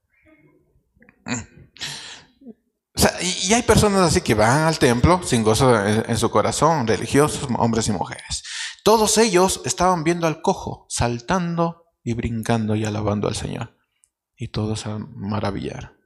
[2.96, 6.86] Sea, y, hay personas así que van al templo sin gozo en, en su corazón,
[6.86, 8.44] religiosos, hombres y mujeres.
[8.84, 13.78] Todos ellos estaban viendo al cojo, saltando y brincando y alabando al Señor.
[14.36, 15.99] Y todos se maravillaron.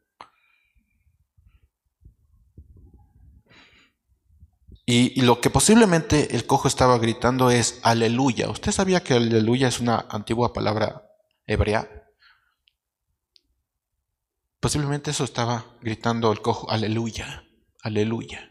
[4.86, 8.50] Y, lo que posiblemente el cojo estaba gritando es aleluya.
[8.50, 11.10] ¿Usted sabía que aleluya es una antigua palabra
[11.48, 12.10] hebrea?
[14.60, 17.46] Posiblemente eso estaba gritando el cojo, aleluya,
[17.82, 18.50] aleluya.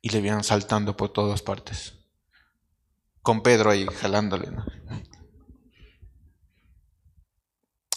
[0.00, 1.94] Y le iban saltando por todas partes.
[3.22, 4.52] Con Pedro ahí jalándole.
[4.52, 4.64] ¿no?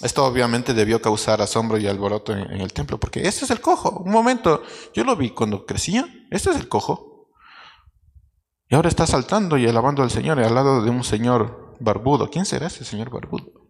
[0.02, 3.62] Esto obviamente debió causar asombro y alboroto en, en el templo, porque este es el
[3.62, 4.00] cojo.
[4.00, 4.64] Un momento,
[4.96, 7.19] yo lo vi cuando crecía, este es el cojo.
[8.70, 12.30] Y ahora está saltando y alabando al Señor al lado de un señor barbudo.
[12.30, 13.68] ¿Quién será ese señor barbudo?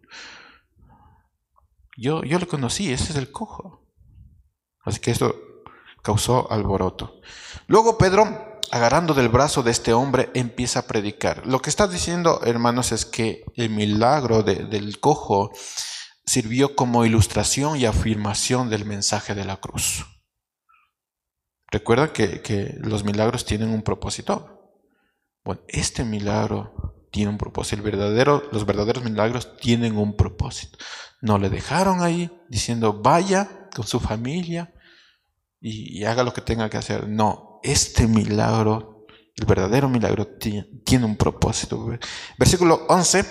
[1.96, 3.86] Yo, yo conocí, ese es el cojo.
[4.84, 5.34] Así que esto
[6.02, 7.20] causó alboroto.
[7.66, 11.46] Luego Pedro, agarrando del brazo de este hombre, empieza a predicar.
[11.46, 15.50] Lo que está diciendo, hermanos, es que el milagro de- del cojo
[16.26, 20.04] sirvió como ilustración y afirmación del mensaje de la cruz.
[21.70, 24.59] Recuerda que los milagros tienen un propósito.
[25.44, 27.76] Bueno, este milagro tiene un propósito.
[27.76, 30.78] El verdadero, los verdaderos milagros tienen un propósito.
[31.22, 34.72] No le dejaron ahí diciendo vaya con su familia
[35.60, 37.08] y, y haga lo que tenga que hacer.
[37.08, 41.88] No, este milagro, el verdadero milagro ti- tiene un propósito.
[42.38, 43.24] Versículo 11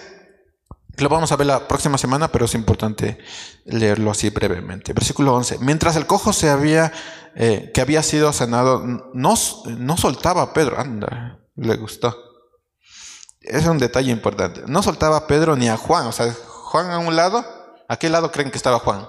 [0.97, 3.20] lo vamos a ver la próxima semana, pero es importante
[3.64, 4.91] leerlo así brevemente.
[4.91, 5.60] Versículo 11.
[5.60, 6.91] Mientras el cojo se había,
[7.36, 8.84] eh, que había sido sanado,
[9.14, 9.34] no,
[9.78, 10.78] no soltaba a Pedro.
[10.78, 12.16] Anda, le gustó.
[13.41, 14.64] Es un detalle importante.
[14.68, 16.07] No soltaba a Pedro ni a Juan.
[16.07, 17.45] O sea, Juan a un lado.
[17.88, 19.07] ¿A qué lado creen que estaba Juan?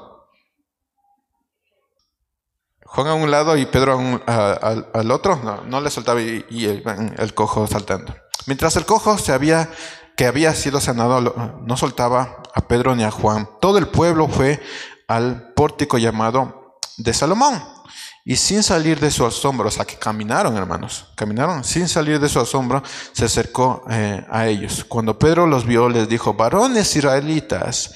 [2.84, 5.36] Juan a un lado y Pedro al, otro.
[5.36, 8.14] No, no le soltaba y, y el, cojo saltando.
[8.46, 9.70] Mientras el cojo se había
[10.16, 11.20] que había sido sanado,
[11.62, 13.48] no soltaba a Pedro ni a Juan.
[13.60, 14.60] Todo el pueblo fue
[15.08, 17.79] al pórtico llamado de Salomón.
[18.24, 22.28] Y sin salir de su asombro, o sea que caminaron, hermanos, caminaron, sin salir de
[22.28, 24.84] su asombro, se acercó eh, a ellos.
[24.84, 27.94] Cuando Pedro los vio, les dijo, varones israelitas,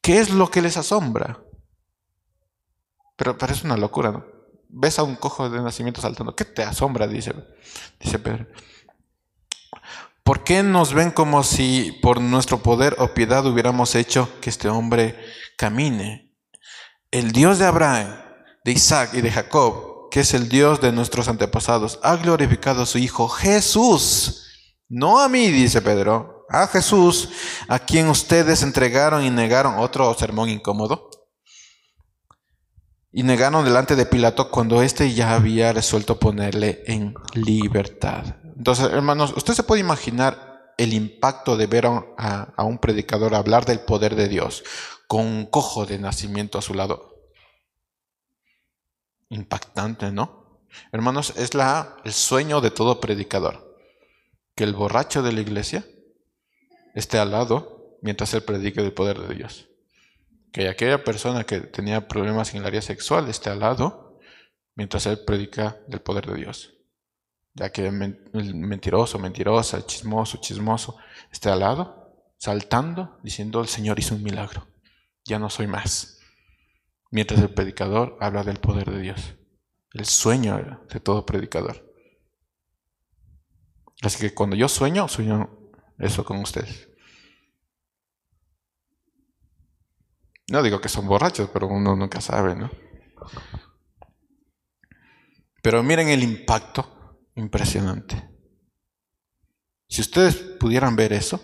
[0.00, 1.40] ¿qué es lo que les asombra?
[3.16, 4.24] Pero parece una locura, ¿no?
[4.68, 7.06] Ves a un cojo de nacimiento saltando, ¿qué te asombra?
[7.06, 7.34] Dice,
[7.98, 8.46] dice Pedro.
[10.22, 14.68] ¿Por qué nos ven como si por nuestro poder o piedad hubiéramos hecho que este
[14.68, 15.16] hombre
[15.56, 16.34] camine?
[17.12, 18.25] El Dios de Abraham,
[18.66, 22.86] de Isaac y de Jacob, que es el Dios de nuestros antepasados, ha glorificado a
[22.86, 24.44] su Hijo Jesús.
[24.88, 27.28] No a mí, dice Pedro, a Jesús,
[27.68, 31.10] a quien ustedes entregaron y negaron otro sermón incómodo.
[33.12, 38.24] Y negaron delante de Pilato cuando éste ya había resuelto ponerle en libertad.
[38.56, 43.64] Entonces, hermanos, usted se puede imaginar el impacto de ver a, a un predicador hablar
[43.64, 44.64] del poder de Dios
[45.06, 47.15] con un cojo de nacimiento a su lado.
[49.28, 50.60] Impactante, ¿no?
[50.92, 53.76] Hermanos, es la, el sueño de todo predicador.
[54.54, 55.84] Que el borracho de la iglesia
[56.94, 59.68] esté al lado mientras él predique del poder de Dios.
[60.52, 64.18] Que aquella persona que tenía problemas en el área sexual esté al lado
[64.74, 66.74] mientras él predica del poder de Dios.
[67.54, 70.98] Ya que el mentiroso, mentirosa, chismoso, chismoso
[71.32, 74.66] esté al lado, saltando, diciendo el Señor hizo un milagro.
[75.24, 76.15] Ya no soy más.
[77.16, 79.36] Mientras el predicador habla del poder de Dios.
[79.94, 81.90] El sueño de todo predicador.
[84.02, 86.90] Así que cuando yo sueño, sueño eso con ustedes.
[90.48, 92.70] No digo que son borrachos, pero uno nunca sabe, ¿no?
[95.62, 98.28] Pero miren el impacto impresionante.
[99.88, 101.40] Si ustedes pudieran ver eso,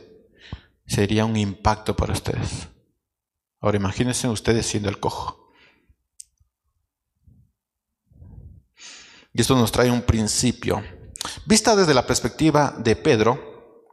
[0.85, 2.69] sería un impacto para ustedes.
[3.59, 5.42] Ahora imagínense ustedes siendo el cojo.
[9.33, 10.83] Y esto nos trae un principio.
[11.47, 13.87] Vista desde la perspectiva de Pedro,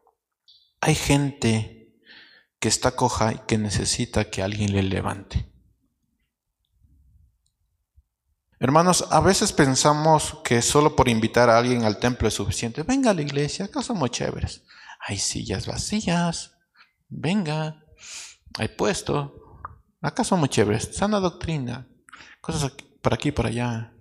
[0.82, 2.00] hay gente
[2.60, 5.50] que está coja y que necesita que alguien le levante.
[8.62, 12.84] Hermanos, a veces pensamos que solo por invitar a alguien al templo es suficiente.
[12.84, 14.64] Venga a la iglesia, acá somos chéveres.
[15.00, 16.58] Hay sillas vacías.
[17.08, 17.86] Venga,
[18.58, 19.64] hay puesto.
[20.02, 20.90] Acá somos chéveres.
[20.94, 21.88] Sana doctrina.
[22.42, 23.94] Cosas para aquí y para allá.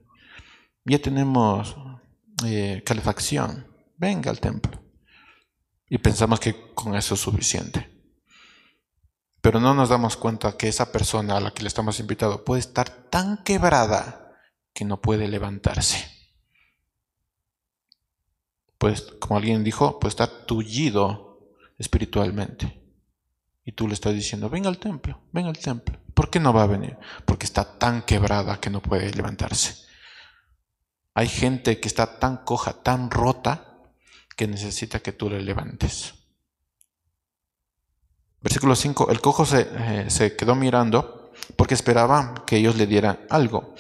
[0.88, 1.76] Ya tenemos
[2.46, 3.66] eh, calefacción.
[3.98, 4.82] Venga al templo.
[5.90, 7.90] Y pensamos que con eso es suficiente.
[9.42, 12.60] Pero no nos damos cuenta que esa persona a la que le estamos invitando puede
[12.60, 14.32] estar tan quebrada
[14.72, 16.10] que no puede levantarse.
[18.78, 22.80] Pues, como alguien dijo, puede estar tullido espiritualmente.
[23.62, 25.98] Y tú le estás diciendo, venga al templo, venga al templo.
[26.14, 26.96] ¿Por qué no va a venir?
[27.26, 29.87] Porque está tan quebrada que no puede levantarse.
[31.18, 33.82] Hay gente que está tan coja, tan rota,
[34.36, 36.14] que necesita que tú le levantes.
[38.40, 43.18] Versículo 5, el cojo se, eh, se quedó mirando porque esperaba que ellos le dieran
[43.30, 43.74] algo.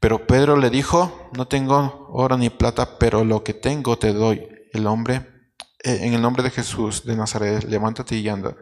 [0.00, 4.44] Pero Pedro le dijo, no tengo oro ni plata, pero lo que tengo te doy.
[4.72, 5.52] El hombre,
[5.84, 8.56] eh, en el nombre de Jesús de Nazaret, levántate y anda.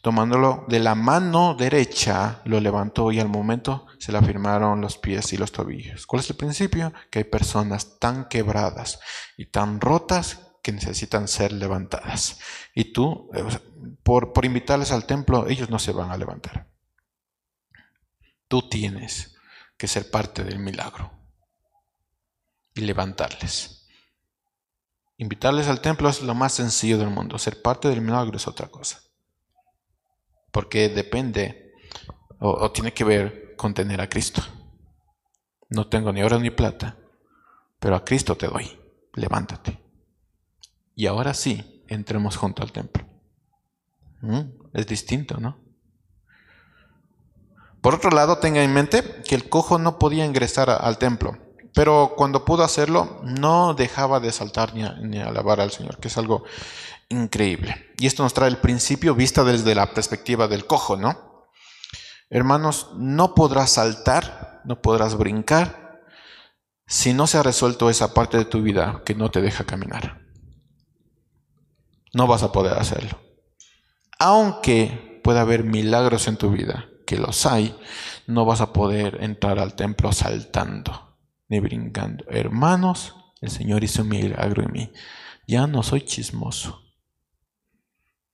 [0.00, 5.32] Tomándolo de la mano derecha, lo levantó y al momento se le afirmaron los pies
[5.32, 6.06] y los tobillos.
[6.06, 6.92] ¿Cuál es el principio?
[7.10, 8.98] Que hay personas tan quebradas
[9.36, 12.38] y tan rotas que necesitan ser levantadas.
[12.74, 13.44] Y tú, eh,
[14.02, 16.68] por, por invitarles al templo, ellos no se van a levantar.
[18.48, 19.36] Tú tienes
[19.76, 21.12] que ser parte del milagro
[22.74, 23.86] y levantarles.
[25.16, 27.38] Invitarles al templo es lo más sencillo del mundo.
[27.38, 29.00] Ser parte del milagro es otra cosa.
[30.52, 31.72] Porque depende
[32.38, 34.42] o, tiene que ver con tener a Cristo.
[35.68, 36.96] No tengo ni oro ni plata,
[37.78, 38.78] pero a Cristo te doy.
[39.14, 39.80] Levántate.
[40.94, 43.04] Y ahora sí, entremos junto al templo.
[44.20, 44.40] ¿Mm?
[44.74, 45.58] Es distinto, ¿no?
[47.80, 51.36] Por otro lado, tenga en mente que el cojo no podía ingresar al templo,
[51.74, 56.16] pero cuando pudo hacerlo, no dejaba de saltar ni, ni alabar al Señor, que es
[56.16, 56.44] algo
[57.12, 57.92] increíble.
[57.98, 61.46] Y esto nos trae el principio vista desde la perspectiva del cojo, ¿no?
[62.30, 66.00] Hermanos, no podrás saltar, no podrás brincar,
[66.86, 70.20] si no se ha resuelto esa parte de tu vida que no te deja caminar.
[72.12, 73.20] No vas a poder hacerlo.
[74.18, 77.76] Aunque pueda haber milagros en tu vida, que los hay,
[78.26, 81.16] no vas a poder entrar al templo saltando
[81.48, 82.24] ni brincando.
[82.28, 84.92] Hermanos, el Señor hizo un milagro en mí.
[85.46, 86.82] Ya no soy chismoso.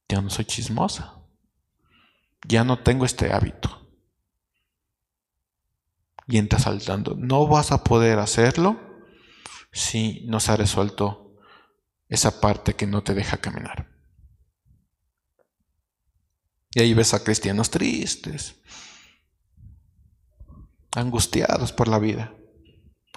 [0.08, 1.14] Ya no soy chismosa.
[2.46, 3.88] Ya no tengo este hábito.
[6.26, 7.14] Y entras saltando.
[7.16, 8.80] No vas a poder hacerlo
[9.72, 11.36] si no se ha resuelto
[12.08, 13.90] esa parte que no te deja caminar.
[16.70, 18.60] Y ahí ves a cristianos tristes,
[20.94, 22.34] angustiados por la vida,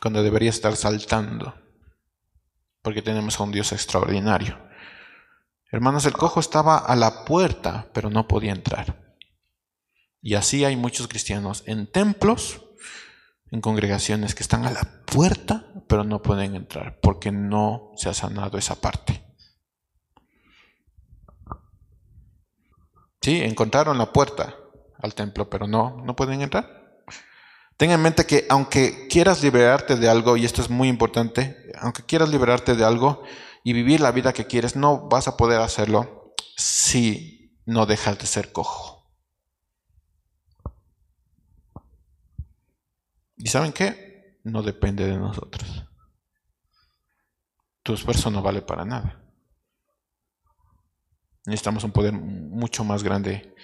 [0.01, 1.53] cuando debería estar saltando,
[2.81, 4.70] porque tenemos a un Dios extraordinario.
[5.71, 9.15] Hermanos, el cojo estaba a la puerta, pero no podía entrar.
[10.21, 12.61] Y así hay muchos cristianos en templos,
[13.51, 18.13] en congregaciones que están a la puerta, pero no pueden entrar, porque no se ha
[18.13, 19.23] sanado esa parte.
[23.21, 24.57] Sí, encontraron la puerta
[24.99, 26.81] al templo, pero no, no pueden entrar.
[27.77, 32.03] Ten en mente que aunque quieras liberarte de algo, y esto es muy importante, aunque
[32.03, 33.23] quieras liberarte de algo
[33.63, 38.25] y vivir la vida que quieres, no vas a poder hacerlo si no dejas de
[38.25, 39.11] ser cojo.
[43.37, 44.39] ¿Y saben qué?
[44.43, 45.85] No depende de nosotros.
[47.83, 49.23] Tu esfuerzo no vale para nada.
[51.45, 53.55] Necesitamos un poder mucho más grande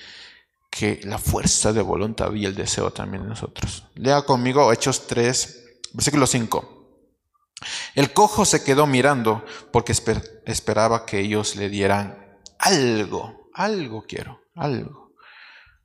[0.71, 3.85] que la fuerza de voluntad y el deseo también de nosotros.
[3.95, 6.76] Lea conmigo Hechos 3, versículo 5.
[7.95, 14.41] El cojo se quedó mirando porque esper- esperaba que ellos le dieran algo, algo quiero,
[14.55, 15.13] algo.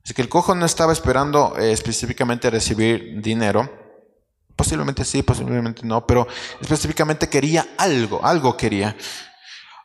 [0.03, 3.71] Así que el cojo no estaba esperando eh, específicamente recibir dinero,
[4.55, 6.27] posiblemente sí, posiblemente no, pero
[6.61, 8.95] específicamente quería algo, algo quería.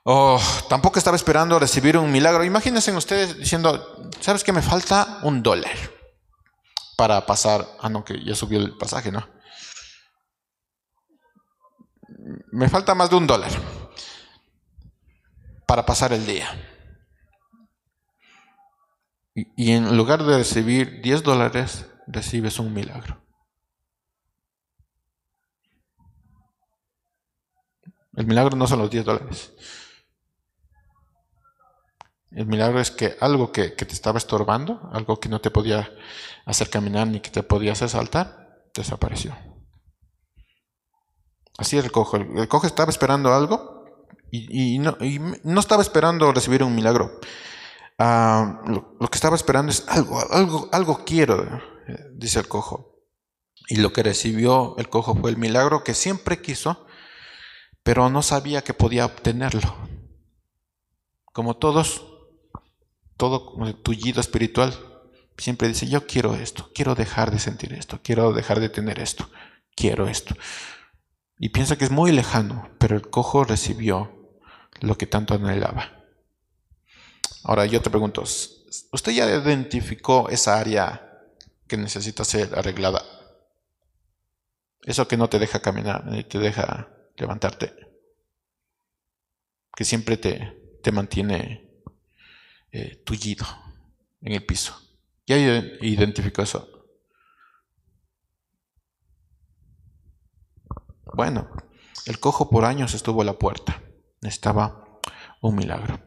[0.05, 2.43] Oh, tampoco estaba esperando recibir un milagro.
[2.45, 5.19] Imagínense ustedes diciendo, ¿sabes qué me falta?
[5.23, 5.77] Un dólar
[6.97, 7.67] para pasar.
[7.81, 9.27] Ah, no, que ya subió el pasaje, ¿no?
[12.53, 13.51] Me falta más de un dólar
[15.67, 16.49] para pasar el día.
[19.35, 23.23] Y, en lugar de recibir 10 dólares, recibes un milagro.
[28.15, 29.53] El milagro no son los 10 dólares.
[32.33, 35.89] El milagro es que algo que, que te estaba estorbando, algo que no te podía
[36.45, 39.48] hacer caminar ni que te podía hacer saltar, desapareció.
[41.59, 42.17] Así es el cojo.
[42.17, 43.85] El, cojo estaba esperando algo
[44.31, 44.97] y, no,
[45.59, 47.21] estaba esperando recibir un milagro.
[47.99, 53.03] Ah, lo, lo que estaba esperando es algo, algo, algo quiero, eh, dice el cojo.
[53.69, 56.87] Y lo que recibió el cojo fue el milagro que siempre quiso,
[57.83, 59.75] pero no sabía que podía obtenerlo.
[61.33, 62.07] Como todos,
[63.17, 64.75] todo tullido espiritual
[65.37, 69.29] siempre dice, yo quiero esto, quiero dejar de sentir esto, quiero dejar de tener esto,
[69.75, 70.37] quiero esto.
[71.39, 74.37] Y piensa que es muy lejano, pero el cojo recibió
[74.81, 76.05] lo que tanto anhelaba.
[77.45, 81.23] Ahora yo te pregunto, ¿usted ya identificó esa área
[81.67, 83.05] que necesita ser arreglada?
[84.83, 87.73] Eso que no te deja caminar, ni te deja levantarte.
[89.77, 91.83] Que siempre te, te mantiene
[92.73, 93.47] eh, tullido
[94.21, 94.77] en el piso.
[95.27, 96.78] Ya identificó eso.
[101.15, 101.49] Bueno,
[102.07, 103.83] el cojo por años estuvo a la puerta.
[104.23, 105.01] Estaba
[105.41, 106.01] un milagro.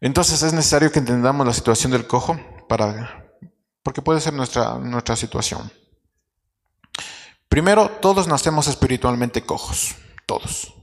[0.00, 2.38] Entonces es necesario que entendamos la situación del cojo
[2.68, 3.32] para,
[3.82, 5.70] porque puede ser nuestra, nuestra situación.
[7.48, 9.94] Primero, todos nacemos espiritualmente cojos,
[10.26, 10.74] todos,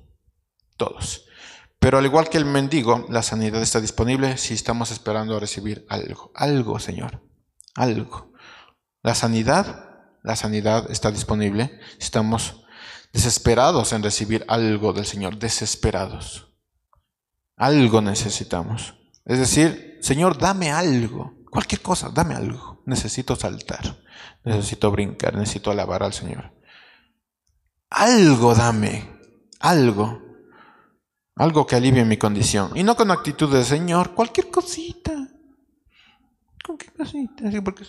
[0.78, 1.26] todos.
[1.80, 5.86] Pero al igual que el mendigo, la sanidad está disponible si estamos esperando a recibir
[5.89, 7.22] algo, algo, Señor,
[7.76, 8.32] algo.
[9.01, 12.62] La sanidad, la sanidad está disponible si estamos
[13.14, 16.47] desesperados en recibir algo del Señor, desesperados.
[17.55, 18.95] Algo necesitamos.
[19.24, 21.36] Es decir, Señor, dame algo.
[21.49, 22.82] Cualquier cosa, dame algo.
[22.86, 24.03] Necesito saltar,
[24.43, 26.51] necesito brincar, necesito alabar al Señor.
[27.89, 29.07] Algo dame,
[29.59, 30.22] algo.
[31.36, 32.72] Algo que alivie mi condición.
[32.76, 35.30] Y no con actitud de Señor, cualquier cosita.
[36.64, 37.43] Cosita.
[37.64, 37.84] Porque,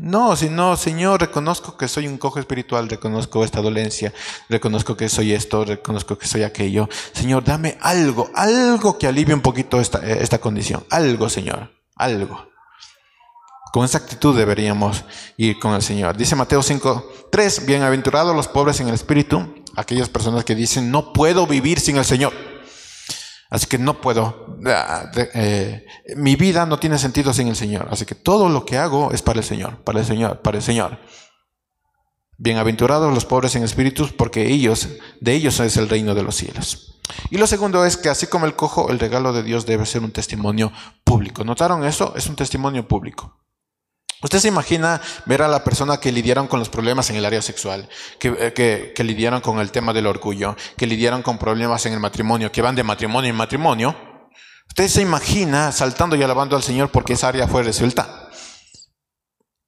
[0.00, 4.12] no, Señor, reconozco que soy un cojo espiritual, reconozco esta dolencia,
[4.48, 6.88] reconozco que soy esto, reconozco que soy aquello.
[7.12, 10.84] Señor, dame algo, algo que alivie un poquito esta, esta condición.
[10.90, 12.52] Algo, Señor, algo.
[13.72, 15.04] Con esa actitud deberíamos
[15.36, 16.16] ir con el Señor.
[16.16, 21.12] Dice Mateo 5, 3, bienaventurados los pobres en el espíritu, aquellas personas que dicen, no
[21.12, 22.51] puedo vivir sin el Señor.
[23.52, 25.84] Así que no puedo, ah, eh,
[26.16, 27.86] mi vida no tiene sentido sin el Señor.
[27.90, 30.62] Así que todo lo que hago es para el Señor, para el Señor, para el
[30.62, 30.98] Señor.
[32.38, 34.88] Bienaventurados los pobres en espíritus, porque ellos,
[35.20, 36.98] de ellos es el reino de los cielos.
[37.28, 40.00] Y lo segundo es que así como el cojo, el regalo de Dios debe ser
[40.00, 40.72] un testimonio
[41.04, 41.44] público.
[41.44, 42.14] ¿Notaron eso?
[42.16, 43.41] Es un testimonio público.
[44.22, 47.42] Usted se imagina ver a la persona que lidiaron con los problemas en el área
[47.42, 47.88] sexual,
[48.20, 52.00] que, eh, que, lidiaron con el tema del orgullo, que lidiaron con problemas en el
[52.00, 53.96] matrimonio, que van de matrimonio en matrimonio.
[54.68, 58.30] Usted se imagina saltando y alabando al Señor porque esa área fue resuelta.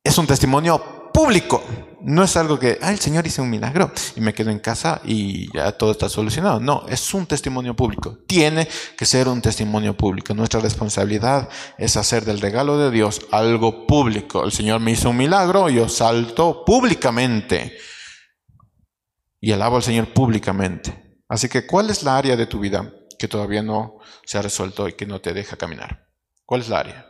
[0.05, 1.63] Es un testimonio público.
[2.07, 5.51] No es algo que, el Señor hizo un milagro y me quedo en casa y
[5.57, 6.61] ya todo está solucionado.
[6.61, 8.19] No, es un testimonio público.
[8.27, 10.35] Tiene que ser un testimonio público.
[10.35, 11.49] Nuestra responsabilidad
[11.79, 14.45] es hacer del regalo de Dios algo público.
[14.45, 17.75] El Señor me hizo un milagro, yo salto públicamente
[19.41, 21.23] y alabo al Señor públicamente.
[21.27, 23.97] Así que, ¿cuál es la área de tu vida que todavía no
[24.27, 26.07] se ha resuelto y que no te deja caminar?
[26.45, 27.07] ¿Cuál es la área?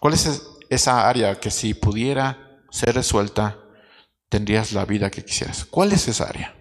[0.00, 2.45] ¿Cuál es esa área que si pudiera
[2.76, 3.58] ser resuelta,
[4.28, 5.64] tendrías la vida que quisieras.
[5.64, 6.54] ¿Cuál es esa área?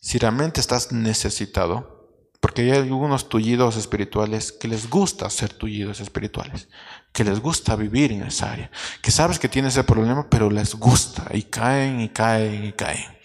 [0.00, 6.68] Si realmente estás necesitado, porque hay algunos tullidos espirituales que les gusta ser tullidos espirituales,
[7.12, 8.70] que les gusta vivir en esa área,
[9.02, 13.18] que sabes que tienes ese problema, pero les gusta y caen y caen y caen.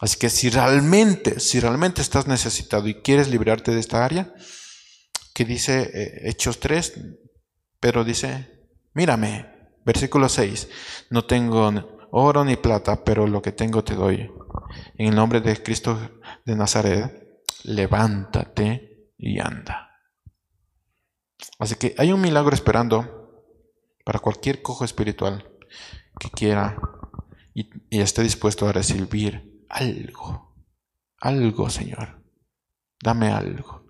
[0.00, 4.34] Así que si realmente, si realmente estás necesitado y quieres librarte de esta área,
[5.32, 6.92] que dice eh, Hechos 3,
[7.78, 8.53] pero dice,
[8.94, 9.46] Mírame,
[9.84, 10.68] versículo 6,
[11.10, 14.30] no tengo oro ni plata, pero lo que tengo te doy.
[14.96, 19.90] En el nombre de Cristo de Nazaret, levántate y anda.
[21.58, 23.52] Así que hay un milagro esperando
[24.04, 25.50] para cualquier cojo espiritual
[26.20, 26.78] que quiera
[27.52, 30.54] y, y esté dispuesto a recibir algo.
[31.18, 32.22] Algo, Señor.
[33.02, 33.84] Dame algo.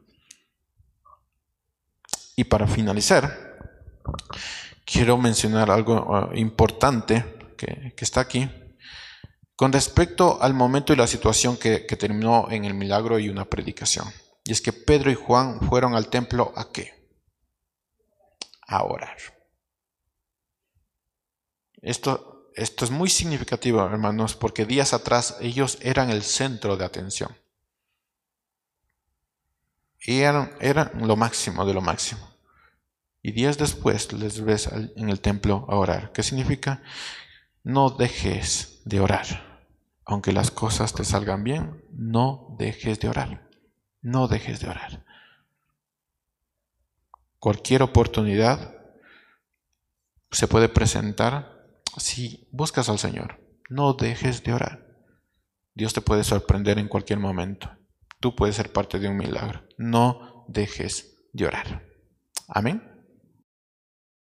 [2.37, 3.59] Y para finalizar,
[4.85, 7.25] quiero mencionar algo ah, importante
[7.57, 8.49] que, está aquí.
[9.57, 14.07] Con respecto al momento y la situación que, terminó en el milagro y una predicación.
[14.45, 16.93] Y es que Pedro y Juan fueron al templo a qué?
[18.67, 19.17] A orar.
[21.81, 27.35] Esto, esto es muy significativo, hermanos, porque días atrás ellos eran el centro de atención.
[30.01, 32.34] Y eran, eran lo máximo de lo máximo
[33.25, 36.13] y días después les ves en el templo a orar.
[36.13, 36.83] ¿Qué significa?
[37.63, 39.65] No dejes de orar.
[40.05, 43.49] Aunque las cosas te salgan bien, no dejes de orar.
[44.03, 45.07] No dejes de orar.
[47.39, 48.77] Cualquier oportunidad
[50.31, 53.41] se puede presentar si buscas al Señor.
[53.71, 54.87] No dejes de orar.
[55.75, 57.75] Dios te puede sorprender en cualquier momento.
[58.21, 59.65] Tú puedes ser parte de un milagro.
[59.79, 61.83] No dejes de orar.
[62.49, 62.94] Amén.